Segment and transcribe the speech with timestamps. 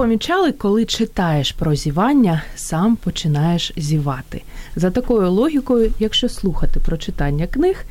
[0.00, 4.42] Помічали, коли читаєш про зівання, сам починаєш зівати.
[4.76, 7.84] За такою логікою, якщо слухати про читання книг,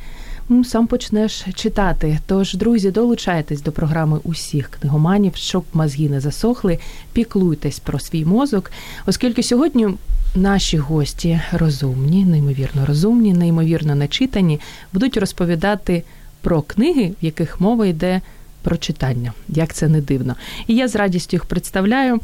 [0.64, 2.18] сам почнеш читати.
[2.26, 6.78] Тож, друзі, долучайтесь до програми усіх книгоманів, щоб мозги не засохли,
[7.12, 8.70] піклуйтесь про свій мозок,
[9.06, 9.88] оскільки сьогодні.
[10.34, 14.60] Наші гості розумні, неймовірно розумні, неймовірно начитані,
[14.92, 16.02] будуть розповідати
[16.40, 18.20] про книги, в яких мова йде
[18.62, 20.36] про читання, як це не дивно.
[20.66, 22.20] І я з радістю їх представляю.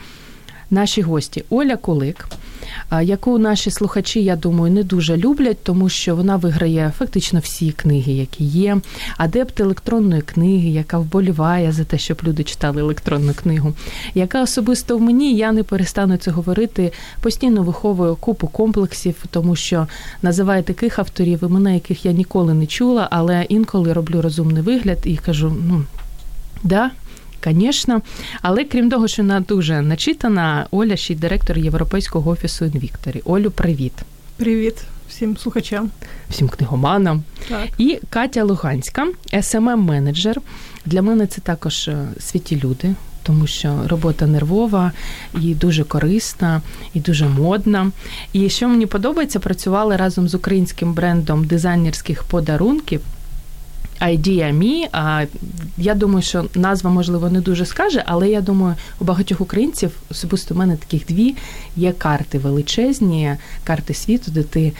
[0.70, 2.28] Наші гості Оля Кулик,
[3.02, 8.12] яку наші слухачі, я думаю, не дуже люблять, тому що вона виграє фактично всі книги,
[8.12, 8.80] які є.
[9.16, 13.74] Адепт електронної книги, яка вболіває за те, щоб люди читали електронну книгу,
[14.14, 19.86] яка особисто в мені, я не перестану це говорити, постійно виховує купу комплексів, тому що
[20.22, 25.16] називає таких авторів, імена яких я ніколи не чула, але інколи роблю розумний вигляд і
[25.16, 25.84] кажу: ну.
[26.62, 26.90] Да,
[27.44, 28.02] Звісно,
[28.42, 33.22] але крім того, що вона дуже начитана, Оля ще й директор Європейського офісу Інвікторі.
[33.24, 33.92] Олю, привіт.
[34.36, 35.90] Привіт всім слухачам,
[36.30, 37.24] всім книгоманам.
[37.48, 37.68] Так.
[37.78, 40.40] І Катя Луганська, smm менеджер
[40.86, 44.92] Для мене це також е, світі люди, тому що робота нервова
[45.42, 46.62] і дуже корисна,
[46.94, 47.90] і дуже модна.
[48.32, 53.00] І що мені подобається, працювали разом з українським брендом дизайнерських подарунків.
[54.02, 55.24] Idea Me, а
[55.78, 60.54] я думаю, що назва, можливо, не дуже скаже, але я думаю, у багатьох українців, особисто
[60.54, 61.36] у мене таких дві,
[61.76, 64.72] є карти величезні, карти світу, де ти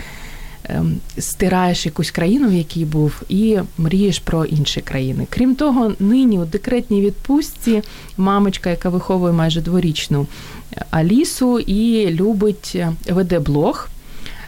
[0.65, 5.27] ем, стираєш якусь країну, в якій був, і мрієш про інші країни.
[5.31, 7.83] Крім того, нині у декретній відпустці
[8.17, 10.27] мамочка, яка виховує майже дворічну
[10.91, 13.89] Алісу і любить е, веде блог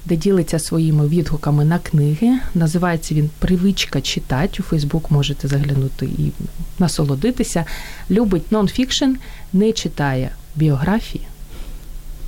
[0.08, 2.38] де ділиться своїми відгуками на книги.
[2.54, 4.56] Називається він Привичка читати.
[4.60, 6.32] У Фейсбук можете заглянути і
[6.78, 7.64] насолодитися.
[8.10, 9.10] Любить нонфікшн,
[9.52, 11.26] не читає біографії.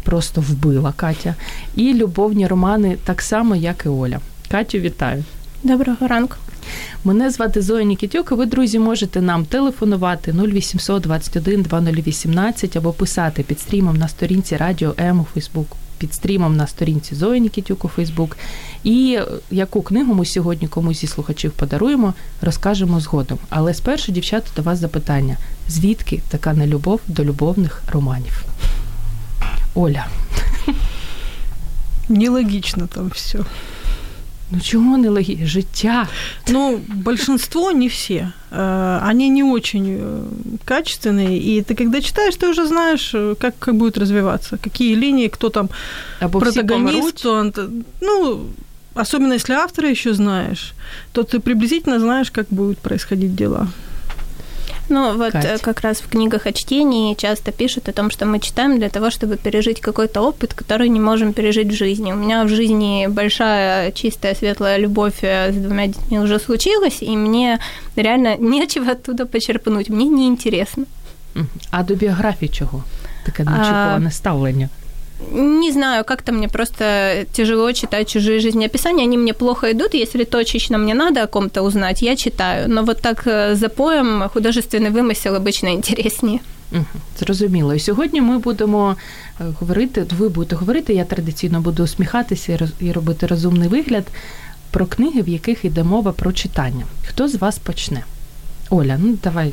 [0.04, 1.34] Просто вбила Катя.
[1.76, 4.20] І любовні романи так само, як і Оля.
[4.50, 5.24] Катю, вітаю.
[5.62, 6.36] Доброго ранку.
[7.04, 13.42] Мене звати Зоя Нікітюк, і ви, друзі, можете нам телефонувати 0800 21 2018 або писати
[13.42, 17.88] під стрімом на сторінці Радіо М у Фейсбук під стрімом на сторінці Зої Нікітюк у
[17.88, 18.36] Фейсбук.
[18.84, 19.18] І
[19.50, 23.38] яку книгу ми сьогодні комусь зі слухачів подаруємо, розкажемо згодом.
[23.48, 25.36] Але спершу, дівчата, до вас запитання:
[25.68, 28.44] звідки така нелюбов до любовних романів?
[29.74, 30.06] Оля.
[32.08, 33.38] Нелогично там все.
[34.50, 35.44] Ну чего не логи?
[35.44, 36.08] Життя.
[36.48, 38.32] Ну, большинство, не все.
[38.50, 40.24] Э, они не очень э,
[40.64, 41.38] качественные.
[41.38, 45.48] И ты когда читаешь, ты уже знаешь, э, как, как будет развиваться, какие линии, кто
[45.48, 45.68] там
[46.20, 47.26] Або протагонист.
[47.26, 47.52] Он,
[48.00, 48.46] ну,
[48.94, 50.74] особенно если автора еще знаешь,
[51.12, 53.68] то ты приблизительно знаешь, как будут происходить дела.
[54.89, 55.61] Ну, вот э, Кать.
[55.61, 59.09] как раз в книгах о чтении часто пишут о том, что мы читаем для того,
[59.09, 62.13] чтобы пережить какой-то опыт, который не можем пережить в жизни.
[62.13, 67.17] У меня в жизни большая, чистая, светлая любовь э, с двумя детьми уже случилась, и
[67.17, 67.59] мне
[67.95, 69.89] реально нечего оттуда почерпнуть.
[69.89, 70.85] Мне неинтересно.
[71.71, 72.83] А до біографії чого?
[73.25, 74.11] Таке нечіковане а...
[74.11, 74.69] ставлення.
[75.32, 79.04] Не знаю, как-то мне просто тяжело читать чужие жизнеописания.
[79.04, 79.94] Они мне плохо идут.
[79.94, 82.68] Если точечно мне надо о ком-то узнать, я читаю.
[82.68, 86.40] Но вот так э, за поем художественный вимисел обично інтереснее.
[86.72, 86.84] Угу,
[87.18, 87.74] зрозуміло.
[87.74, 88.96] І сьогодні ми будемо
[89.40, 94.06] е, говорити, ви будете говорити, я традиційно буду усміхатися і робити розумний вигляд
[94.70, 96.84] про книги, в яких йде мова про читання.
[97.08, 98.04] Хто з вас почне?
[98.70, 99.52] Оля, ну давай.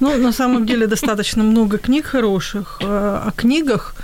[0.00, 3.94] Ну, на самом деле достаточно много книг хороших э, о книгах,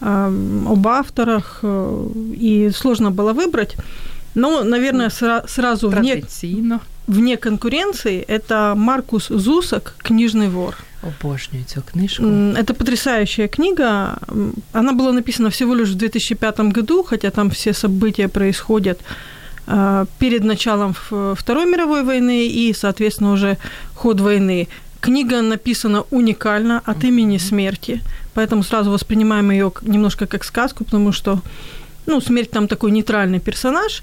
[0.00, 0.32] э,
[0.66, 3.76] об авторах, э, и сложно было выбрать.
[4.34, 6.24] Но, наверное, сразу вне,
[7.06, 10.76] вне конкуренции это Маркус Зусак «Книжный вор».
[11.02, 12.24] Обожнюю эту книжку.
[12.56, 14.18] Это потрясающая книга.
[14.72, 19.00] Она была написана всего лишь в 2005 году, хотя там все события происходят
[20.18, 23.58] перед началом Второй мировой войны и, соответственно, уже
[23.94, 24.68] ход войны.
[25.00, 28.02] Книга написана уникально от имени смерти,
[28.34, 31.40] поэтому сразу воспринимаем ее немножко как сказку, потому что
[32.06, 34.02] ну, смерть там такой нейтральный персонаж.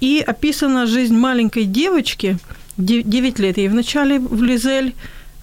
[0.00, 2.38] И описана жизнь маленькой девочки,
[2.76, 4.94] 9 лет ей вначале в Лизель.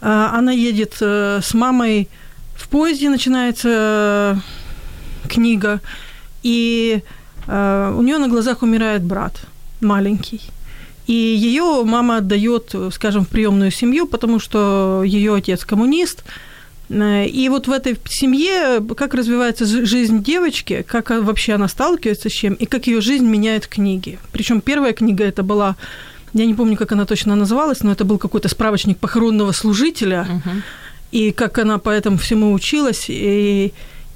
[0.01, 2.07] А, она едет э, с мамой
[2.55, 4.37] в поезде, начинается
[5.25, 5.79] э, книга,
[6.43, 7.01] и
[7.47, 9.39] э, у нее на глазах умирает брат
[9.81, 10.41] маленький.
[11.07, 16.23] И ее мама отдает, скажем, в приемную семью, потому что ее отец коммунист.
[16.89, 22.53] И вот в этой семье, как развивается жизнь девочки, как вообще она сталкивается с чем,
[22.53, 24.19] и как ее жизнь меняет книги.
[24.31, 25.75] Причем первая книга это была
[26.33, 30.61] я не помню, как она точно называлась, но это был какой-то справочник похоронного служителя, uh-huh.
[31.11, 33.05] и как она по этому всему училась.
[33.07, 33.71] И,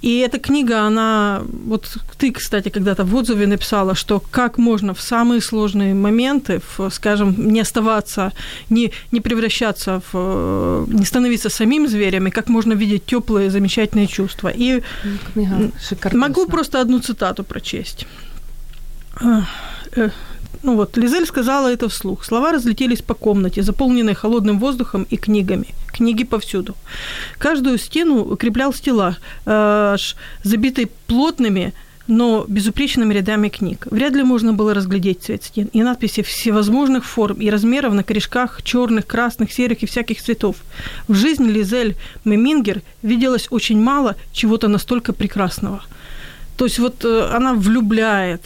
[0.07, 1.41] и эта книга, она...
[1.65, 6.89] Вот ты, кстати, когда-то в отзыве написала, что как можно в самые сложные моменты, в,
[6.91, 8.31] скажем, не оставаться,
[8.69, 10.85] не, не превращаться в...
[10.87, 14.47] не становиться самим зверем, и как можно видеть теплые, замечательные чувства.
[14.47, 14.81] И
[15.33, 15.71] книга
[16.13, 18.07] могу просто одну цитату прочесть
[20.63, 22.23] ну вот, Лизель сказала это вслух.
[22.25, 25.67] Слова разлетелись по комнате, заполненной холодным воздухом и книгами.
[25.87, 26.75] Книги повсюду.
[27.37, 29.15] Каждую стену укреплял стеллаж,
[29.45, 29.95] э,
[30.43, 31.73] забитый плотными,
[32.07, 33.87] но безупречными рядами книг.
[33.91, 38.61] Вряд ли можно было разглядеть цвет стен и надписи всевозможных форм и размеров на корешках
[38.63, 40.55] черных, красных, серых и всяких цветов.
[41.07, 41.95] В жизни Лизель
[42.25, 45.83] Мемингер виделось очень мало чего-то настолько прекрасного.
[46.55, 48.41] То есть вот э, она влюбляет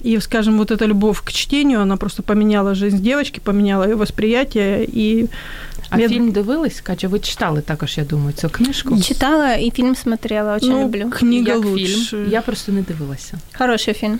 [0.00, 4.84] и, скажем, вот эта любовь к чтению, она просто поменяла жизнь девочки, поменяла ее восприятие.
[4.84, 5.28] И
[5.90, 6.08] а я...
[6.08, 9.00] фільм дивились, Катя, ви читали також, я думаю, цю книжку?
[9.00, 11.10] Читала і фільм смотрела, очень ну, люблю.
[11.10, 11.86] Книга Як лучше.
[11.86, 12.30] фільм.
[12.30, 13.38] Я просто не дивилася.
[13.58, 14.18] Хороший фільм.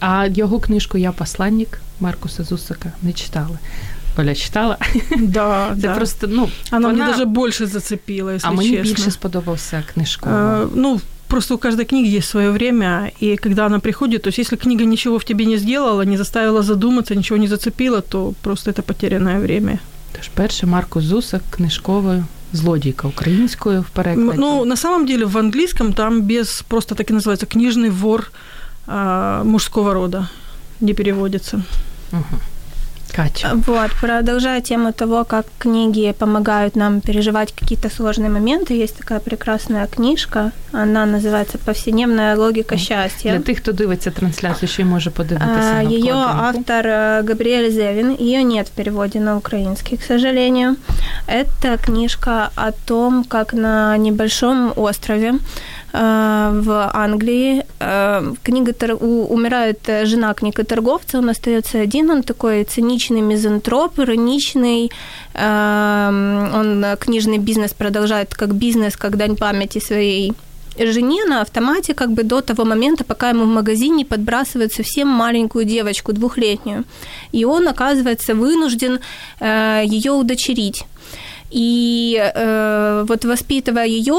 [0.00, 3.58] А його книжку Я посланник Маркуса Зусака не читала.
[4.18, 4.76] Оля читала.
[5.18, 5.94] Да, Це да.
[5.94, 7.04] просто, ну, Она вона...
[7.04, 8.94] мне даже больше зацепила, если А мені честно.
[8.94, 10.34] більше сподобався книжкова.
[10.34, 14.37] А, ну, просто у каждой книги есть свое время, и когда она приходит, то есть
[14.37, 18.71] если книга ничего в тебе не сделала, не заставила задуматься, ничего не зацепила, то просто
[18.71, 19.79] это потерянное время.
[20.15, 24.39] Тож перше Марко Зусак книжковою, злодійка українською в перекладі.
[24.39, 28.31] Ну, на самом деле в английском там без, просто так и называется, книжный вор
[28.87, 30.29] а, мужского рода
[30.81, 31.63] не переводится.
[32.11, 32.39] Угу.
[33.18, 33.48] Катя.
[33.66, 39.86] Вот, продолжая тему того, как книги помогают нам переживать какие-то сложные моменты, есть такая прекрасная
[39.86, 43.30] книжка, она называется «Повседневная логика счастья».
[43.32, 46.58] Для тих, хто дивиться трансляцію, ще й може подивитися Ее обкладинку.
[46.58, 50.76] автор э, Габриэль Зевин, ее нет в переводе на украинский, к сожалению.
[51.26, 55.34] Это книжка о том, как на небольшом острове
[55.92, 64.90] в Англии э, книга умирает жена книготорговца, он остается один, он такой циничный мизантроп, ироничный,
[65.34, 70.34] он книжный бизнес продолжает как бизнес, как дань памяти своей
[70.86, 75.64] жене на автомате как бы до того момента, пока ему в магазине подбрасывают совсем маленькую
[75.64, 76.84] девочку, двухлетнюю.
[77.32, 79.00] И он оказывается вынужден
[79.40, 80.84] э, ее удочерить.
[81.50, 84.18] И э, вот воспитывая ее,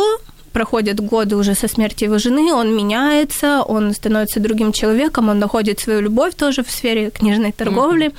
[0.49, 5.79] проходят годы уже со смерти его жены, он меняется, он становится другим человеком, он находит
[5.79, 8.07] свою любовь тоже в сфере книжной торговли.
[8.07, 8.13] Mm-hmm.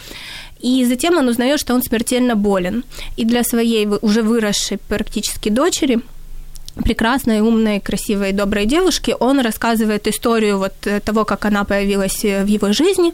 [0.61, 2.85] И затем он узнает, что он смертельно болен.
[3.17, 6.01] И для своей уже выросшей практически дочери
[6.85, 10.73] прекрасной, умной, красивой, доброй девушки, он рассказывает историю вот
[11.05, 13.13] того, как она появилась в его жизни,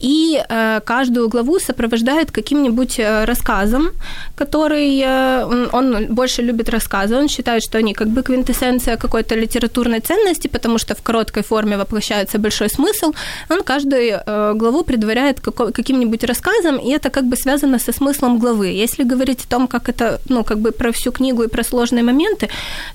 [0.00, 3.90] и э, каждую главу сопровождает каким-нибудь рассказом,
[4.36, 10.00] который э, он, больше любит рассказы, он считает, что они как бы квинтэссенция какой-то литературной
[10.00, 13.12] ценности, потому что в короткой форме воплощается большой смысл,
[13.50, 18.66] он каждую э, главу предваряет каким-нибудь рассказом, и это как бы связано со смыслом главы.
[18.84, 22.02] Если говорить о том, как это, ну, как бы про всю книгу и про сложные
[22.02, 22.48] моменты,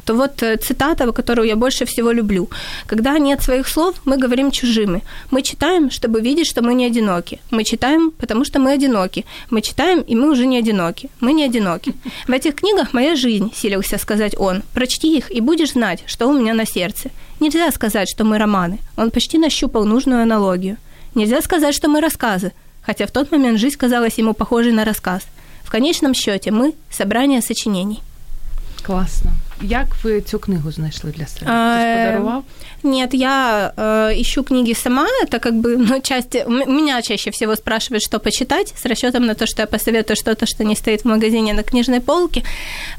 [0.05, 2.49] то вот цитата, которую я больше всего люблю.
[2.87, 5.01] Когда нет своих слов, мы говорим чужими.
[5.31, 7.39] Мы читаем, чтобы видеть, что мы не одиноки.
[7.51, 9.25] Мы читаем, потому что мы одиноки.
[9.49, 11.09] Мы читаем, и мы уже не одиноки.
[11.19, 11.93] Мы не одиноки.
[12.27, 14.61] В этих книгах моя жизнь, силился сказать он.
[14.73, 17.09] Прочти их, и будешь знать, что у меня на сердце.
[17.39, 18.77] Нельзя сказать, что мы романы.
[18.95, 20.77] Он почти нащупал нужную аналогию.
[21.15, 25.23] Нельзя сказать, что мы рассказы, хотя в тот момент жизнь казалась ему похожей на рассказ.
[25.63, 28.01] В конечном счете мы– собрание сочинений.
[28.83, 29.31] Класно.
[29.63, 31.45] Як ви цю книгу знайшли для себе?
[31.45, 32.43] Хтось подарував?
[32.83, 35.07] Нет, я э, ищу книги сама.
[35.23, 36.35] Это как бы ну, часть...
[36.47, 40.63] Меня чаще всего спрашивают, что почитать, с расчетом на то, что я посоветую что-то, что
[40.63, 42.43] не стоит в магазине на книжной полке.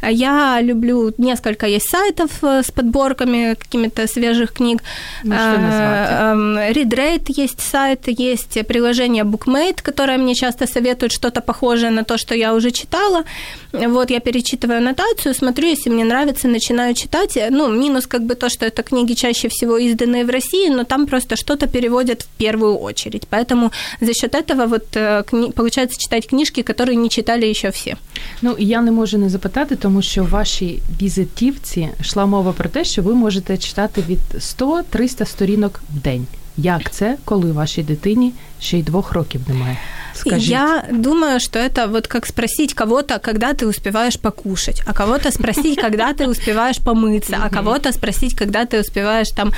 [0.02, 1.12] Я люблю...
[1.18, 4.82] Несколько есть сайтов э, с подборками какими-то свежих книг.
[5.22, 6.08] Ну, что назвать?
[6.10, 12.16] Э, Readrate есть сайт, есть приложение Bookmate, которое мне часто советует что-то похожее на то,
[12.16, 13.24] что я уже читала.
[13.72, 17.37] Вот я перечитываю аннотацию, смотрю, если мне нравится начинаю читать.
[17.51, 21.07] Ну, минус как бы то, что это книги чаще всего изданные в России, но там
[21.07, 23.23] просто что-то переводят в первую очередь.
[23.29, 25.23] Поэтому за счет этого вот э,
[25.55, 27.95] получается читать книжки, которые не читали еще все.
[28.41, 32.83] Ну, я не можу не запитати, тому що в вашій візитівці йшла мова про те,
[32.83, 36.27] що ви можете читати від 100-300 сторінок в день.
[36.57, 38.33] Як це, коли вашій дитині
[38.64, 39.76] ще й двох років немає?
[40.16, 40.52] Скажите.
[40.52, 45.80] Я думаю, что это вот как спросить кого-то, когда ты успеваешь покушать, а кого-то спросить,
[45.80, 49.52] когда ты успеваешь помыться, а кого-то спросить, когда ты успеваешь там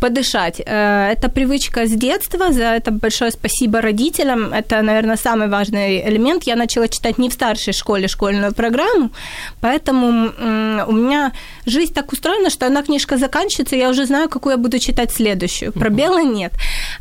[0.00, 0.60] подышать.
[0.66, 4.52] Это привычка с детства, за это большое спасибо родителям.
[4.52, 6.42] Это, наверное, самый важный элемент.
[6.42, 9.10] Я начала читать не в старшей школе школьную программу,
[9.60, 10.06] поэтому
[10.88, 11.32] у меня
[11.66, 15.72] жизнь так устроена, что одна книжка заканчивается, я уже знаю, какую я буду читать следующую.
[15.72, 16.52] Пробела нет.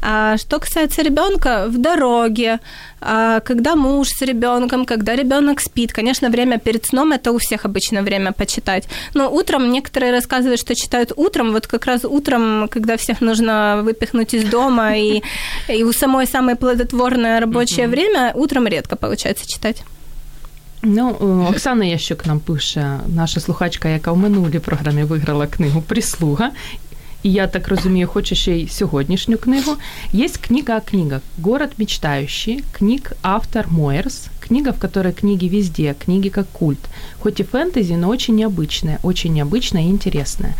[0.01, 2.59] А что касается ребенка, в дороге,
[3.01, 5.93] а когда муж с ребенком, когда ребенок спит.
[5.93, 8.89] Конечно, время перед сном это у всех обычно время почитать.
[9.13, 11.51] Но утром некоторые рассказывают, что читают утром.
[11.51, 15.21] Вот как раз утром, когда всех нужно выпихнуть из дома, и,
[15.67, 19.83] и у самой самое плодотворное рабочее время, утром редко получается читать.
[20.81, 26.51] Ну, Оксана Ящук нам пише, наша слухачка, яка в минулій програмі виграла книгу Прислуга
[27.22, 29.76] і я так розумію, хоче ще й сьогоднішню книгу.
[30.12, 36.28] Є книга о книгах «Город мечтающий», книг автор Мойерс, книга, в которой книги везде, книги
[36.28, 36.80] как культ.
[37.20, 40.54] Хоть и фэнтези, но очень необычная, очень необычная и интересная.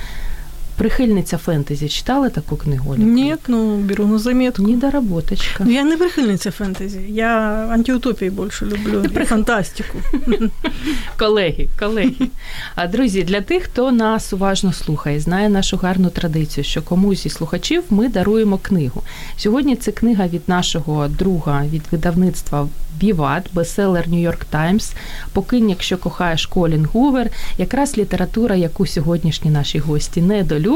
[0.79, 2.95] Прихильниця фентезі читали таку книгу?
[2.97, 4.63] Нет, ну беру на заметку.
[4.63, 5.63] Недоработочка.
[5.63, 6.99] Я не прихильниця фентезі.
[7.07, 7.29] Я
[7.71, 9.05] антиутопії більше люблю.
[9.21, 9.97] і фантастику.
[11.17, 12.29] колеги, колеги.
[12.75, 17.33] А друзі, для тих, хто нас уважно слухає, знає нашу гарну традицію, що комусь із
[17.33, 19.01] слухачів ми даруємо книгу.
[19.37, 22.67] Сьогодні це книга від нашого друга від видавництва
[23.03, 24.93] Віват, бестселер Нью-Йорк Таймс,
[25.33, 30.68] Покинь, якщо кохаєш Колін Гувер, якраз література, яку сьогоднішні наші гості недолюблюють.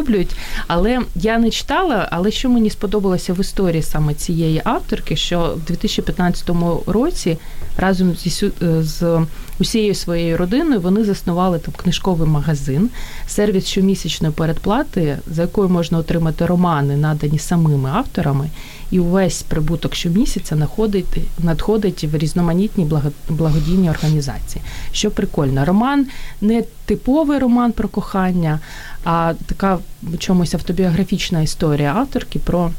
[0.67, 5.67] Але я не читала, але що мені сподобалося в історії саме цієї авторки, що в
[5.67, 6.50] 2015
[6.87, 7.38] році
[7.76, 9.21] разом зі з
[9.60, 12.89] усією своєю родиною вони заснували там книжковий магазин,
[13.27, 18.50] сервіс щомісячної передплати, за якою можна отримати романи, надані самими авторами
[18.91, 21.05] і увесь прибуток щомісяця надходить,
[21.39, 22.89] надходить в різноманітні
[23.29, 24.63] благодійні організації.
[24.91, 26.07] Що прикольно, роман
[26.41, 28.60] не типовий роман про кохання,
[29.03, 29.79] а така
[30.17, 32.72] чомусь автобіографічна історія авторки про.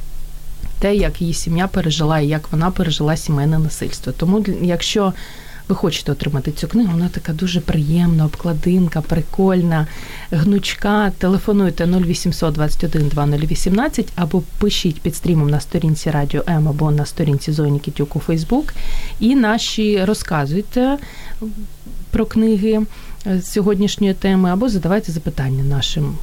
[0.78, 4.12] Те, як її сім'я пережила і як вона пережила сімейне насильство.
[4.12, 5.12] Тому, якщо
[5.68, 9.87] ви хочете отримати цю книгу, вона така дуже приємна, обкладинка, прикольна,
[10.30, 11.11] гнучка.
[11.11, 17.52] Телефонуйте 0800 21 2018 або пишіть під стрімом на сторінці Радіо М або на сторінці
[17.52, 18.75] Зоні Кітюк у Фейсбук.
[19.21, 20.99] І наші розказуйте
[22.11, 22.83] про книги
[23.42, 26.18] сьогоднішньої теми, або задавайте запитання нашим.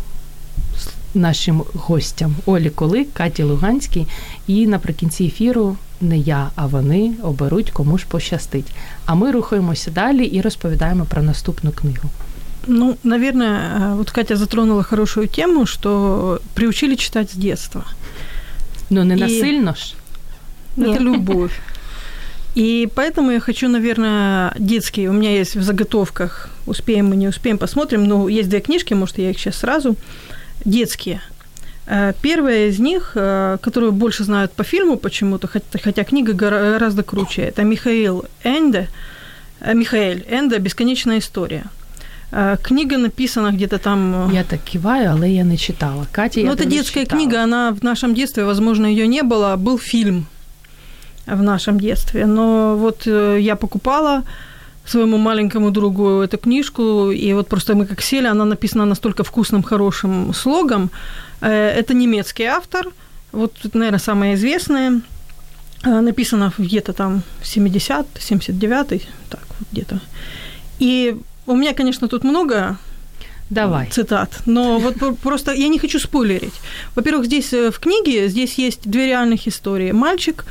[1.14, 4.06] Нашим гостям Олі Коли, Каті Луганській,
[4.46, 8.66] і наприкінці ефіру не я, а вони оберуть кому ж пощастить.
[9.06, 12.10] А ми рухаємося далі і розповідаємо про наступну книгу.
[12.66, 17.84] Ну, наверное, вот Катя затронула хорошую тему, что приучили читать с детства.
[18.90, 19.94] Но не насильно ж.
[20.76, 21.52] Это любовь.
[22.56, 25.10] И поэтому я хочу, наверное, детские.
[25.10, 26.48] У меня есть в заготовках.
[26.66, 28.04] Успеем мы, не успеем, посмотрим.
[28.04, 29.96] Но есть две книжки, может, я их сейчас сразу.
[30.65, 31.21] Детские.
[31.87, 35.47] Э, первая из них, э, которую больше знают по фильму почему-то,
[35.83, 38.87] хотя книга гораздо круче, это Михаил Энде,
[39.59, 41.63] э, Михаэль Энде «Бесконечная история».
[42.63, 44.31] Книга написана где-то там...
[44.31, 46.07] Я так киваю, але я не читала.
[46.13, 47.21] Катя, Ну, это детская читала.
[47.21, 49.57] книга, она в нашем детстве, возможно, ее не было.
[49.57, 50.25] Был фильм
[51.27, 52.25] в нашем детстве.
[52.25, 54.23] Но вот я покупала
[54.85, 59.63] своему маленькому другу эту книжку, и вот просто мы как сели, она написана настолько вкусным,
[59.63, 60.89] хорошим слогом,
[61.41, 62.87] Э, это немецкий автор,
[63.31, 65.01] вот, наверное, самое известное.
[65.83, 69.99] Э, написано где-то там 70 79 так, вот где-то.
[70.79, 72.77] И у меня, конечно, тут много
[73.49, 73.89] Давай.
[73.89, 76.53] цитат, но вот просто я не хочу спойлерить.
[76.95, 79.91] Во-первых, здесь э, в книге, здесь есть две реальных истории.
[79.91, 80.45] Мальчик,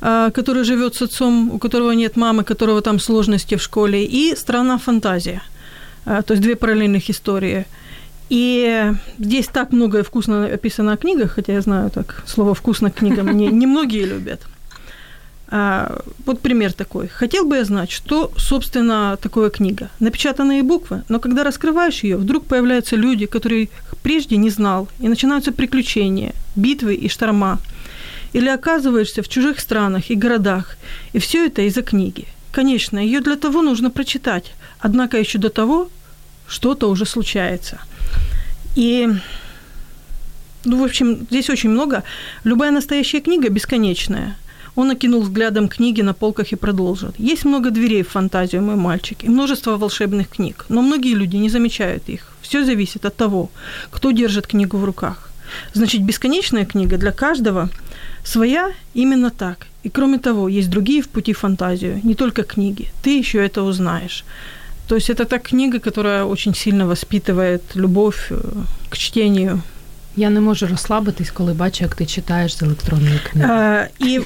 [0.00, 4.78] который живет с отцом, у которого нет мамы, которого там сложности в школе, и страна
[4.78, 5.42] фантазия.
[6.04, 7.66] То есть две параллельных истории–
[8.28, 12.90] и здесь так много и вкусно описано о книгах, хотя я знаю так, слово «вкусно»
[12.90, 14.42] книга мне немногие любят.
[15.50, 17.08] А, вот пример такой.
[17.08, 19.88] Хотел бы я знать, что, собственно, такое книга.
[19.98, 23.70] Напечатанные буквы, но когда раскрываешь ее, вдруг появляются люди, которые
[24.02, 27.60] прежде не знал, и начинаются приключения, битвы и шторма.
[28.32, 30.76] Или оказываешься в чужих странах и городах,
[31.12, 32.26] и все это из-за книги.
[32.52, 35.88] Конечно, ее для того нужно прочитать, однако еще до того,
[36.46, 37.78] что-то уже случается.
[38.74, 39.08] И,
[40.64, 42.02] ну, в общем, здесь очень много.
[42.44, 44.36] Любая настоящая книга бесконечная.
[44.76, 47.12] Он окинул взглядом книги на полках и продолжил.
[47.18, 51.50] Есть много дверей в фантазию, мой мальчик, и множество волшебных книг, но многие люди не
[51.50, 52.32] замечают их.
[52.42, 53.50] Все зависит от того,
[53.90, 55.27] кто держит книгу в руках.
[55.74, 57.68] Значит, бесконечная книга для каждого
[58.24, 59.66] своя именно так.
[59.84, 62.88] И кроме того, есть другие в пути фантазию, не только книги.
[63.02, 64.24] Ты еще это узнаешь.
[64.88, 68.40] То есть это та книга, которая очень сильно воспитывает любовь э,
[68.88, 69.62] к чтению.
[70.16, 73.48] Я не можу розслабитись, коли бачу, як ти читаєш з електронної книги.
[73.50, 74.20] А, и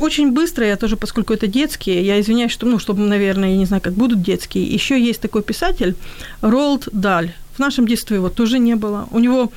[0.00, 3.66] очень быстро, я тоже, поскольку это детские, я извиняюсь, что, ну, чтобы, наверное, я не
[3.66, 4.74] знаю, как будут детские.
[4.74, 5.94] Еще есть такой писатель
[6.42, 7.30] Ролд Даль.
[7.56, 9.06] В нашем детстве его тоже не было.
[9.10, 9.52] У него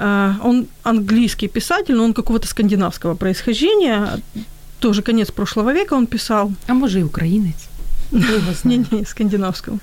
[0.00, 4.20] он английский писатель, но он какого-то скандинавского происхождения.
[4.78, 6.52] Тоже конец прошлого века он писал.
[6.66, 7.68] А может и украинец?
[8.64, 9.78] Не-не, скандинавского.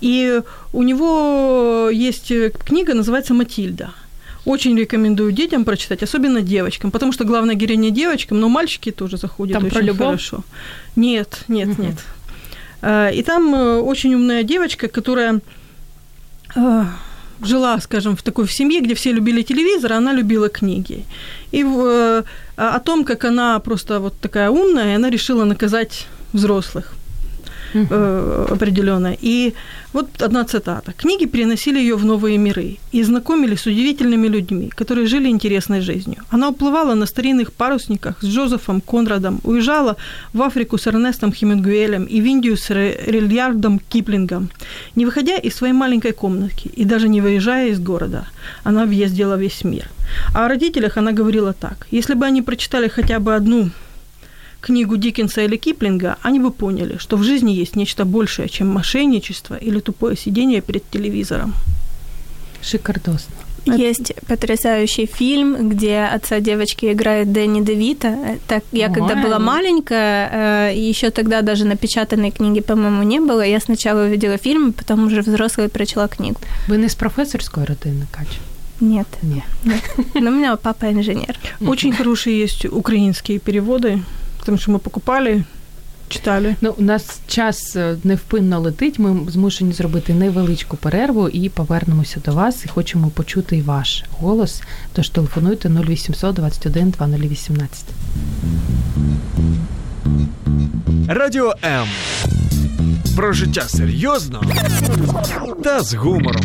[0.00, 2.32] И у него есть
[2.64, 3.90] книга, называется «Матильда».
[4.44, 9.54] Очень рекомендую детям прочитать, особенно девочкам, потому что главная героиня девочкам, но мальчики тоже заходят
[9.54, 10.06] там очень про любовь?
[10.06, 10.44] хорошо.
[10.96, 11.82] Нет, нет, угу.
[11.82, 11.96] нет.
[12.80, 15.40] А, и там э, очень умная девочка, которая
[16.54, 16.84] э,
[17.42, 21.04] жила, скажем, в такой семье, где все любили телевизор, она любила книги.
[21.52, 22.22] И э,
[22.56, 26.97] о том, как она просто вот такая умная, она решила наказать взрослых
[27.74, 28.52] uh-huh.
[28.52, 29.16] определенная.
[29.20, 29.54] И
[29.92, 30.92] вот одна цитата.
[30.92, 36.22] Книги переносили ее в новые миры и знакомили с удивительными людьми, которые жили интересной жизнью.
[36.30, 39.96] Она уплывала на старинных парусниках с Джозефом Конрадом, уезжала
[40.32, 44.50] в Африку с Эрнестом Хемингуэлем и в Индию с Рильярдом Киплингом,
[44.94, 48.26] не выходя из своей маленькой комнатки и даже не выезжая из города.
[48.64, 49.88] Она въездила весь мир.
[50.34, 51.86] А о родителях она говорила так.
[51.90, 53.70] Если бы они прочитали хотя бы одну
[54.68, 59.54] книгу Диккенса или Киплинга, они бы поняли, что в жизни есть нечто большее, чем мошенничество
[59.54, 61.54] или тупое сидение перед телевизором.
[62.62, 63.34] Шикардосно.
[63.64, 68.16] Есть потрясающий фильм, где отца девочки играет Дэнни Девита.
[68.46, 68.94] Так, я Ой.
[68.94, 73.40] когда была маленькая, э, еще тогда даже напечатанной книги, по-моему, не было.
[73.40, 76.40] Я сначала увидела фильм, потом уже взрослая прочла книгу.
[76.68, 78.38] Вы не с профессорской родины, Катя?
[78.80, 79.08] Нет.
[79.22, 79.44] Нет.
[79.64, 79.82] Нет.
[80.14, 81.36] Но у меня папа инженер.
[81.60, 84.02] Очень хорошие есть украинские переводы
[84.48, 85.42] тому що ми покупали.
[86.08, 86.56] Читали.
[86.60, 88.98] Ну, у нас час е, невпинно летить.
[88.98, 92.64] Ми змушені зробити невеличку перерву і повернемося до вас.
[92.64, 94.62] І хочемо почути і ваш голос.
[94.92, 97.84] Тож телефонуйте 0800 21 2018.
[101.08, 101.88] Радіо М.
[103.16, 104.42] Про життя серйозно
[105.64, 106.44] та з гумором.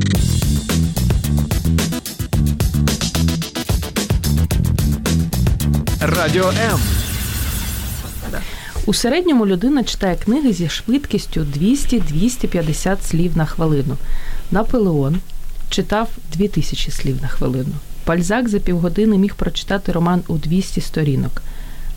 [6.02, 6.80] Радіо М.
[8.86, 13.98] У середньому людина читає книги зі швидкістю 200-250 слів на хвилину.
[14.52, 15.18] Наполеон
[15.70, 17.74] читав 2000 слів на хвилину.
[18.04, 21.42] Пальзак за півгодини міг прочитати роман у 200 сторінок,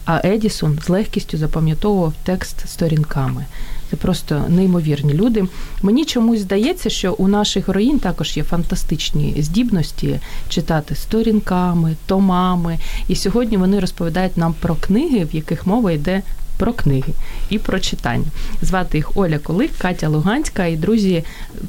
[0.05, 3.45] а Едісон з легкістю запам'ятовував текст сторінками.
[3.91, 5.45] Це просто неймовірні люди.
[5.83, 12.79] Мені чомусь здається, що у наших героїн також є фантастичні здібності читати сторінками, томами.
[13.09, 16.23] І сьогодні вони розповідають нам про книги, в яких мова йде
[16.62, 17.14] про книги
[17.50, 18.26] і про читання.
[18.62, 20.66] Звати їх Оля Колик, Катя Луганська.
[20.66, 21.24] І друзі,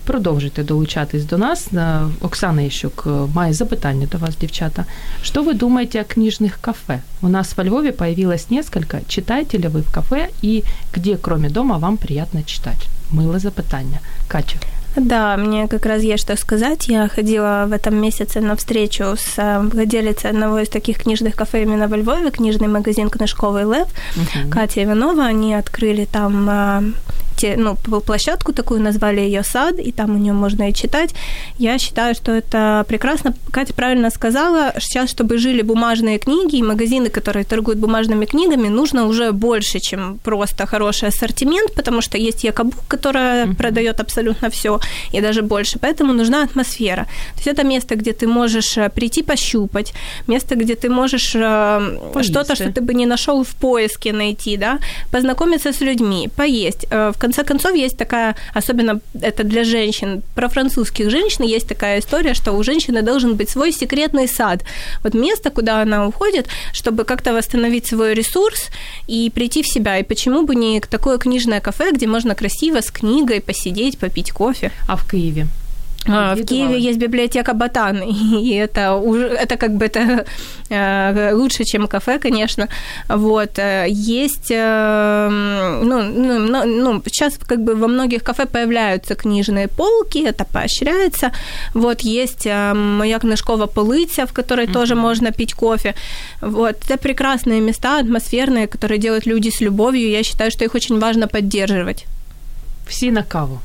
[0.04, 1.68] продовжуйте долучатись до нас.
[1.72, 4.84] Е, Оксана Іщук е, має запитання до вас, дівчата.
[5.22, 6.98] Что вы думаете о книжных кафе?
[7.22, 8.98] У нас во Львове появилось несколько.
[9.08, 10.62] Читаете ли вы в кафе и
[10.94, 12.88] где, кроме дома, вам приятно читать?
[13.10, 13.98] Миле запитання.
[14.28, 14.56] Катя.
[14.95, 16.87] Да, мне как раз есть что сказать.
[16.87, 21.63] Я ходила в этом месяце на встречу с э, владелицей одного из таких книжных кафе
[21.63, 23.87] именно во Львове, книжный магазин «Книжковый лев».
[24.15, 24.49] Uh-huh.
[24.49, 26.81] Катя Иванова, они открыли там э,
[27.37, 31.15] те, ну, площадку такую, назвали ее сад, и там у нее можно и читать.
[31.59, 33.33] Я считаю, что это прекрасно.
[33.51, 39.05] Катя правильно сказала, сейчас, чтобы жили бумажные книги и магазины, которые торгуют бумажными книгами, нужно
[39.07, 43.55] уже больше, чем просто хороший ассортимент, потому что есть Якобук, которая mm-hmm.
[43.55, 44.79] продает абсолютно все,
[45.13, 45.79] и даже больше.
[45.79, 47.03] Поэтому нужна атмосфера.
[47.03, 49.93] То есть это место, где ты можешь э, прийти пощупать,
[50.27, 52.31] место, где ты можешь э, поесть.
[52.31, 54.79] что-то, что ты бы не нашел в поиске найти, да,
[55.11, 56.87] познакомиться с людьми, поесть.
[56.91, 61.99] Э, в конце концов, есть такая, особенно это для женщин, про французских женщин есть такая
[61.99, 64.63] история, что у женщины должен быть свой секретный сад.
[65.03, 68.69] Вот место, куда она уходит, чтобы как-то восстановить свой ресурс
[69.07, 69.97] и прийти в себя.
[69.97, 74.71] И почему бы не такое книжное кафе, где можно красиво с книгой посидеть, попить кофе.
[74.87, 75.47] А в Киеве?
[76.09, 78.01] А, в Киеве есть библиотека Ботан,
[78.41, 80.25] и это уже это как бы это
[80.69, 82.67] э, лучше, чем кафе, конечно.
[83.09, 85.29] Вот э, есть, э,
[85.83, 91.31] ну, ну, ну, сейчас как бы во многих кафе появляются книжные полки, это поощряется.
[91.73, 94.73] Вот есть моя книжкова полыця, в которой uh-huh.
[94.73, 95.93] тоже можно пить кофе.
[96.41, 100.09] Вот это прекрасные места, атмосферные, которые делают люди с любовью.
[100.09, 102.05] Я считаю, что их очень важно поддерживать.
[102.87, 103.59] Все на каву.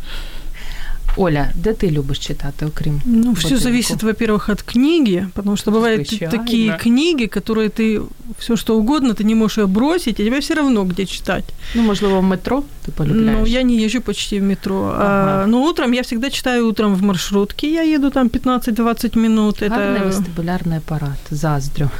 [1.17, 3.01] Оля, де ти любиш читати, окрім?
[3.05, 6.39] Ну, все зависит, во-первых, от книги, потому что бывают Звичайно.
[6.39, 8.03] такие книги, которые ты
[8.39, 11.45] все что угодно, ты не можешь ее бросить, и тебе все равно где читать.
[11.75, 13.39] Ну, можливо, в метро ты полюбляешь?
[13.39, 14.93] Ну, я не езжу почти в метро.
[14.95, 15.43] Ага.
[15.43, 19.61] А, но утром я всегда читаю утром в маршрутке, я еду там 15-20 минут.
[19.61, 20.09] Гарный это...
[20.09, 21.91] вестибулярный аппарат, заздрю.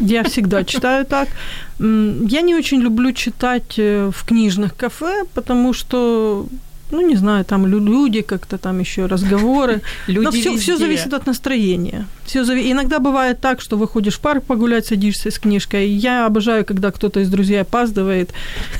[0.00, 1.28] Я всегда читаю так.
[1.78, 6.46] Я не очень люблю читать э, в книжных кафе, потому что
[6.92, 9.80] ну, не знаю, там люди как-то там еще разговоры.
[10.06, 12.06] Люди Но все, все зависит от настроения.
[12.24, 12.70] Все зави...
[12.70, 15.88] Иногда бывает так, что выходишь в парк погулять, садишься с книжкой.
[15.88, 18.30] Я обожаю, когда кто-то из друзей опаздывает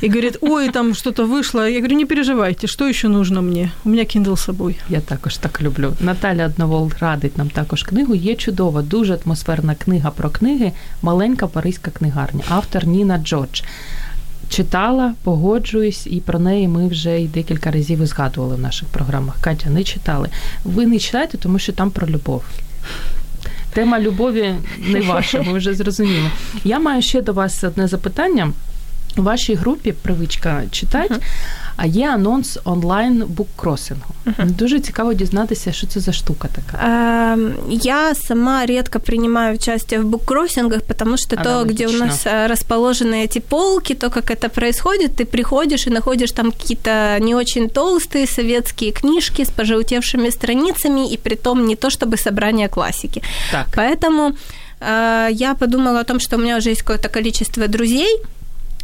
[0.03, 1.69] и говорит, ой, там что-то вышло.
[1.69, 3.73] Я говорю, не переживайте, что еще нужно мне?
[3.85, 4.79] У меня Kindle с собой.
[4.89, 5.95] Я також так люблю.
[6.01, 8.15] Наталя Одновол радить нам також книгу.
[8.15, 10.73] Є чудова, дуже атмосферна книга про книги
[11.03, 12.45] Маленька Паризька книгарня.
[12.49, 13.63] Автор Ніна Джордж
[14.53, 19.35] читала, погоджуюсь, і про неї ми вже й декілька разів згадували в наших програмах.
[19.41, 20.29] Катя, не читали.
[20.65, 22.45] Ви не читаєте, тому що там про любов.
[23.73, 26.31] Тема любові не ваша, ми вже зрозуміли.
[26.65, 28.53] Я маю ще до вас одне запитання.
[29.17, 31.15] У вашій групі привичка читати.
[31.15, 31.23] Uh-huh.
[31.78, 34.14] А є анонс онлайн буккросингу.
[34.26, 34.52] Uh-huh.
[34.52, 36.88] Дуже цікаво дізнатися, що це за штука така.
[36.88, 42.26] Uh, я сама редко принимаю участие в буккроссингах, потому что а, то, где у нас
[42.26, 47.36] э, расположены эти полки, то, как это происходит, ты приходишь и находишь там какие-то не
[47.36, 53.22] очень толстые советские книжки с пожелтевшими страницами, и при том не то чтобы собрание классики.
[53.52, 53.68] Так.
[53.76, 54.36] Поэтому
[54.80, 58.22] э, я подумала о том, что у меня уже есть какое-то количество друзей,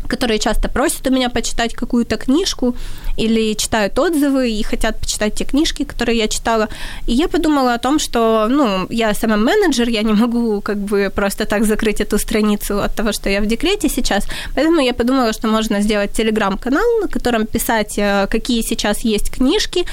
[0.09, 2.75] которые часто просят у меня почитать какую-то книжку
[3.17, 6.69] или читают отзывы и хотят почитать те книжки, которые я читала.
[7.07, 11.13] И я подумала о том, что, ну, я сама менеджер, я не могу как бы
[11.15, 14.25] просто так закрыть эту страницу от того, что я в декрете сейчас.
[14.55, 19.85] Поэтому я подумала, что можно сделать телеграм-канал, на котором писать, э, какие сейчас есть книжки,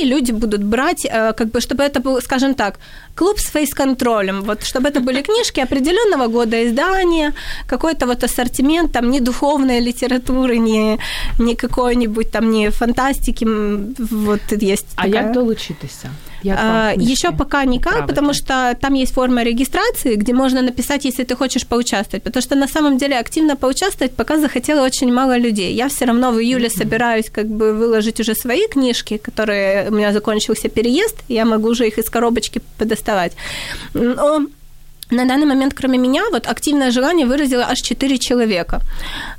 [0.00, 2.78] и люди будут брать, э, как бы, чтобы это был, скажем так,
[3.14, 7.32] клуб с фейс-контролем, вот, чтобы это были книжки определенного года издания,
[7.66, 9.20] какой-то вот ассортимент, там, не
[9.64, 10.98] духовной литературы, не,
[11.38, 13.46] не какой-нибудь там, не фантастики,
[14.10, 15.22] вот есть А такая.
[15.22, 16.10] як долучитися?
[16.46, 18.14] А, еще пока никак, правда.
[18.14, 22.22] потому что там есть форма регистрации, где можно написать, если ты хочешь поучаствовать.
[22.22, 25.74] Потому что на самом деле активно поучаствовать пока захотело очень мало людей.
[25.74, 26.78] Я все равно в июле mm-hmm.
[26.78, 31.86] собираюсь как бы выложить уже свои книжки, которые у меня закончился переезд, я могу уже
[31.86, 33.32] их из коробочки подоставать.
[33.94, 34.46] Но
[35.10, 38.80] на данный момент, кроме меня, вот активное желание выразило аж 4 человека.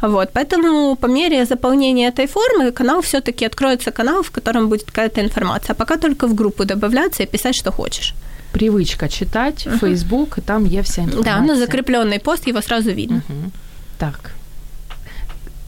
[0.01, 5.21] Вот, поэтому по мере заполнения этой формы канал все-таки откроется канал, в котором будет какая-то
[5.21, 5.73] информация.
[5.73, 8.13] А пока только в группу добавляться и писать, что хочешь.
[8.51, 9.79] Привычка читать, uh-huh.
[9.79, 11.39] Facebook, там есть вся информация.
[11.39, 13.21] Да, ну закрепленный пост, его сразу видно.
[13.27, 13.51] Uh-huh.
[13.97, 14.31] Так.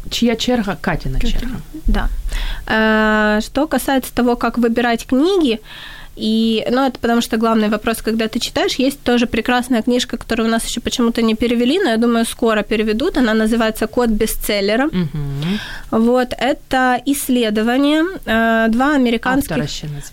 [0.10, 0.77] Чья черга?
[0.81, 1.62] Катина черга.
[1.86, 2.10] Да.
[2.67, 5.60] Э, что касается того, как выбирать книги,
[6.17, 10.47] и, ну, это потому что главный вопрос, когда ты читаешь, есть тоже прекрасная книжка, которую
[10.47, 13.17] у нас еще почему-то не перевели, но я думаю, скоро переведут.
[13.17, 14.88] Она называется «Код бестселлера».
[14.88, 15.99] Угу.
[16.01, 18.03] Вот, это исследование.
[18.25, 19.58] Э, два американских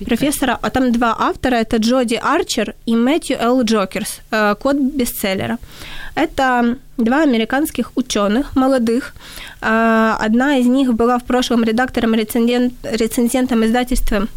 [0.06, 3.62] профессора, а там два автора, это Джоди Арчер и Мэтью Л.
[3.62, 4.20] Джокерс.
[4.30, 5.58] Э, «Код бестселлера».
[6.14, 9.14] Это два американских ученых, молодых.
[9.62, 14.28] Э, одна из них была в прошлом редактором, рецензентом издательства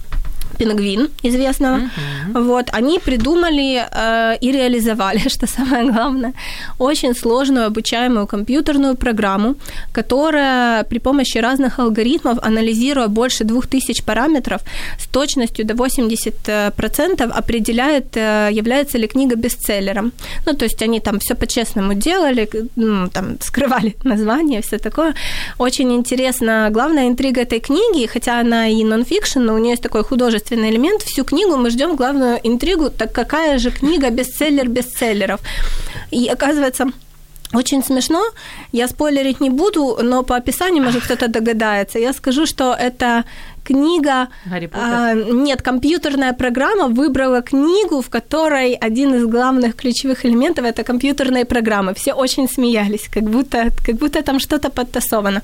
[0.57, 1.77] Пингвин известного.
[1.77, 2.43] Uh-huh.
[2.43, 6.33] Вот, они придумали э, и реализовали, что самое главное,
[6.79, 9.55] очень сложную обучаемую компьютерную программу,
[9.91, 14.61] которая при помощи разных алгоритмов, анализируя больше 2000 параметров,
[14.99, 20.11] с точностью до 80% определяет, э, является ли книга бестселлером.
[20.45, 25.13] Ну, то есть они там все по-честному делали, ну, там скрывали название, все такое.
[25.57, 26.69] Очень интересно.
[26.71, 30.69] Главная интрига этой книги, хотя она и нон-фикшн, но у нее есть такой художественный художественный
[30.69, 31.01] элемент.
[31.01, 35.41] Всю книгу мы ждем главную интригу, так какая же книга бестселлер бестселлеров.
[36.11, 36.85] И оказывается,
[37.53, 38.23] очень смешно.
[38.71, 41.99] Я спойлерить не буду, но по описанию, может, кто-то догадается.
[41.99, 43.23] Я скажу, что это
[43.65, 44.27] книга...
[44.73, 51.45] А, нет, компьютерная программа выбрала книгу, в которой один из главных ключевых элементов это компьютерные
[51.45, 51.93] программы.
[51.93, 55.41] Все очень смеялись, как будто, как будто там что-то подтасовано.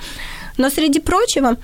[0.57, 1.57] Но среди прочего,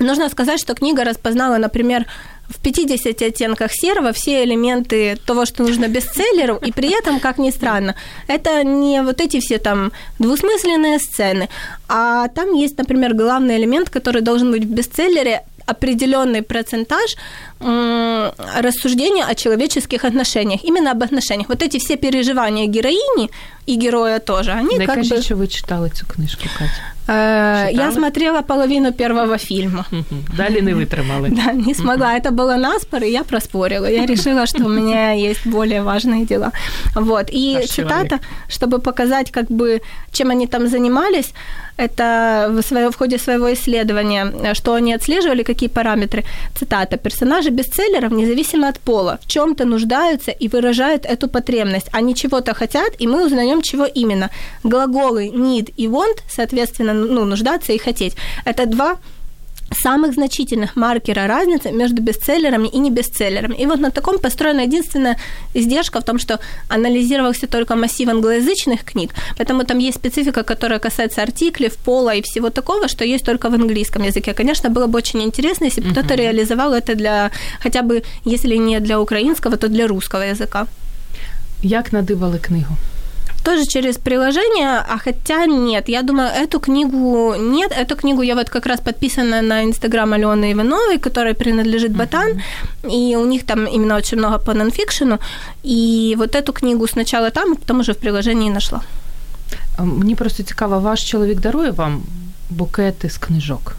[0.00, 2.04] нужно сказать, что книга распознала, например,
[2.48, 7.50] в 50 оттенках серого все элементы того, что нужно бестселлеру, и при этом, как ни
[7.50, 7.94] странно,
[8.26, 11.48] это не вот эти все там двусмысленные сцены,
[11.88, 17.16] а там есть, например, главный элемент, который должен быть в бестселлере, определенный процентаж
[17.60, 21.48] рассуждения о человеческих отношениях, именно об отношениях.
[21.48, 23.30] Вот эти все переживания героини
[23.66, 25.22] и героя тоже, они Не как бы...
[25.22, 26.82] що ви читали цю книжку, Катя.
[27.08, 27.92] Э, Я Читала?
[27.92, 29.84] смотрела половину первого фильма.
[30.36, 31.28] Далі не витримали.
[31.44, 32.18] Да, не смогла.
[32.18, 33.90] Это было наспор, и я проспорила.
[33.90, 36.52] Я решила, что у меня есть более важные дела.
[36.94, 37.30] Вот.
[37.32, 38.18] И цитата,
[38.48, 39.80] чтобы показать, как бы,
[40.12, 41.32] чем они там занимались,
[41.78, 46.24] это в, свое, в ходе своего исследования, э, что они отслеживали, какие параметры.
[46.58, 46.96] Цитата.
[46.96, 51.88] Персонажи бестселлеров, независимо от пола, в чем-то нуждаются и выражают эту потребность.
[51.92, 54.30] Они чего-то хотят, и мы узнаем, чего именно.
[54.64, 58.14] Глаголы need и want, соответственно, ну, нуждаться и хотеть.
[58.44, 58.98] Это два
[59.70, 63.54] самых значительных маркера разницы между бестселлерами и не бестселлерами.
[63.62, 65.16] И вот на таком построена единственная
[65.54, 71.22] издержка в том, что анализировался только массив англоязычных книг, поэтому там есть специфика, которая касается
[71.22, 74.34] артиклей, пола и всего такого, что есть только в английском языке.
[74.34, 77.30] Конечно, было бы очень интересно, если бы кто-то реализовал это для,
[77.62, 80.66] хотя бы, если не для украинского, то для русского языка.
[81.62, 82.76] Як надивали книгу?
[83.47, 88.49] Тоже через приложение, а хотя нет, я думаю, эту книгу нет, эту книгу я вот
[88.49, 92.41] как раз подписана на инстаграм Алены Ивановой, которой принадлежит Ботан,
[92.91, 95.19] и у них там именно очень много по нонфикшену,
[95.63, 98.81] и вот эту книгу сначала там, а потом уже в приложении нашла.
[99.77, 102.03] А, Мені просто цікаво, ваш чоловік дарує вам
[102.49, 103.75] букети з книжок?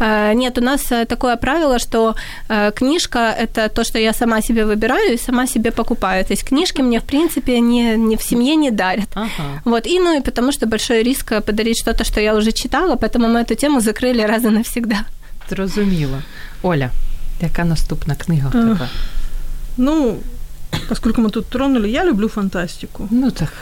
[0.00, 2.14] Э, Нет, у нас э, такое правило, что
[2.48, 6.24] э, книжка– это то, что я сама себе выбираю и сама себе покупаю.
[6.24, 9.08] То есть книжки мне, в принципе, не, не в семье не дарят.
[9.14, 9.62] Ага.
[9.64, 13.28] Вот, и ну и потому что большой риск подарить что-то, что я уже читала, поэтому
[13.28, 14.96] мы эту тему закрыли раз и навсегда.
[15.50, 16.22] Зрозуміло.
[16.62, 16.90] Оля,
[17.40, 18.88] яка наступна книга в тебе?
[19.76, 20.18] Ну,
[20.88, 23.08] поскольку мы тут тронули, я люблю фантастику.
[23.10, 23.52] Ну так.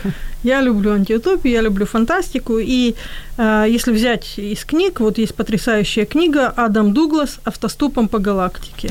[0.45, 2.59] Я люблю антиутопию, я люблю фантастику.
[2.59, 2.95] И
[3.39, 8.91] э, если взять из книг, вот есть потрясающая книга Адам Дуглас «Автостопом по галактике».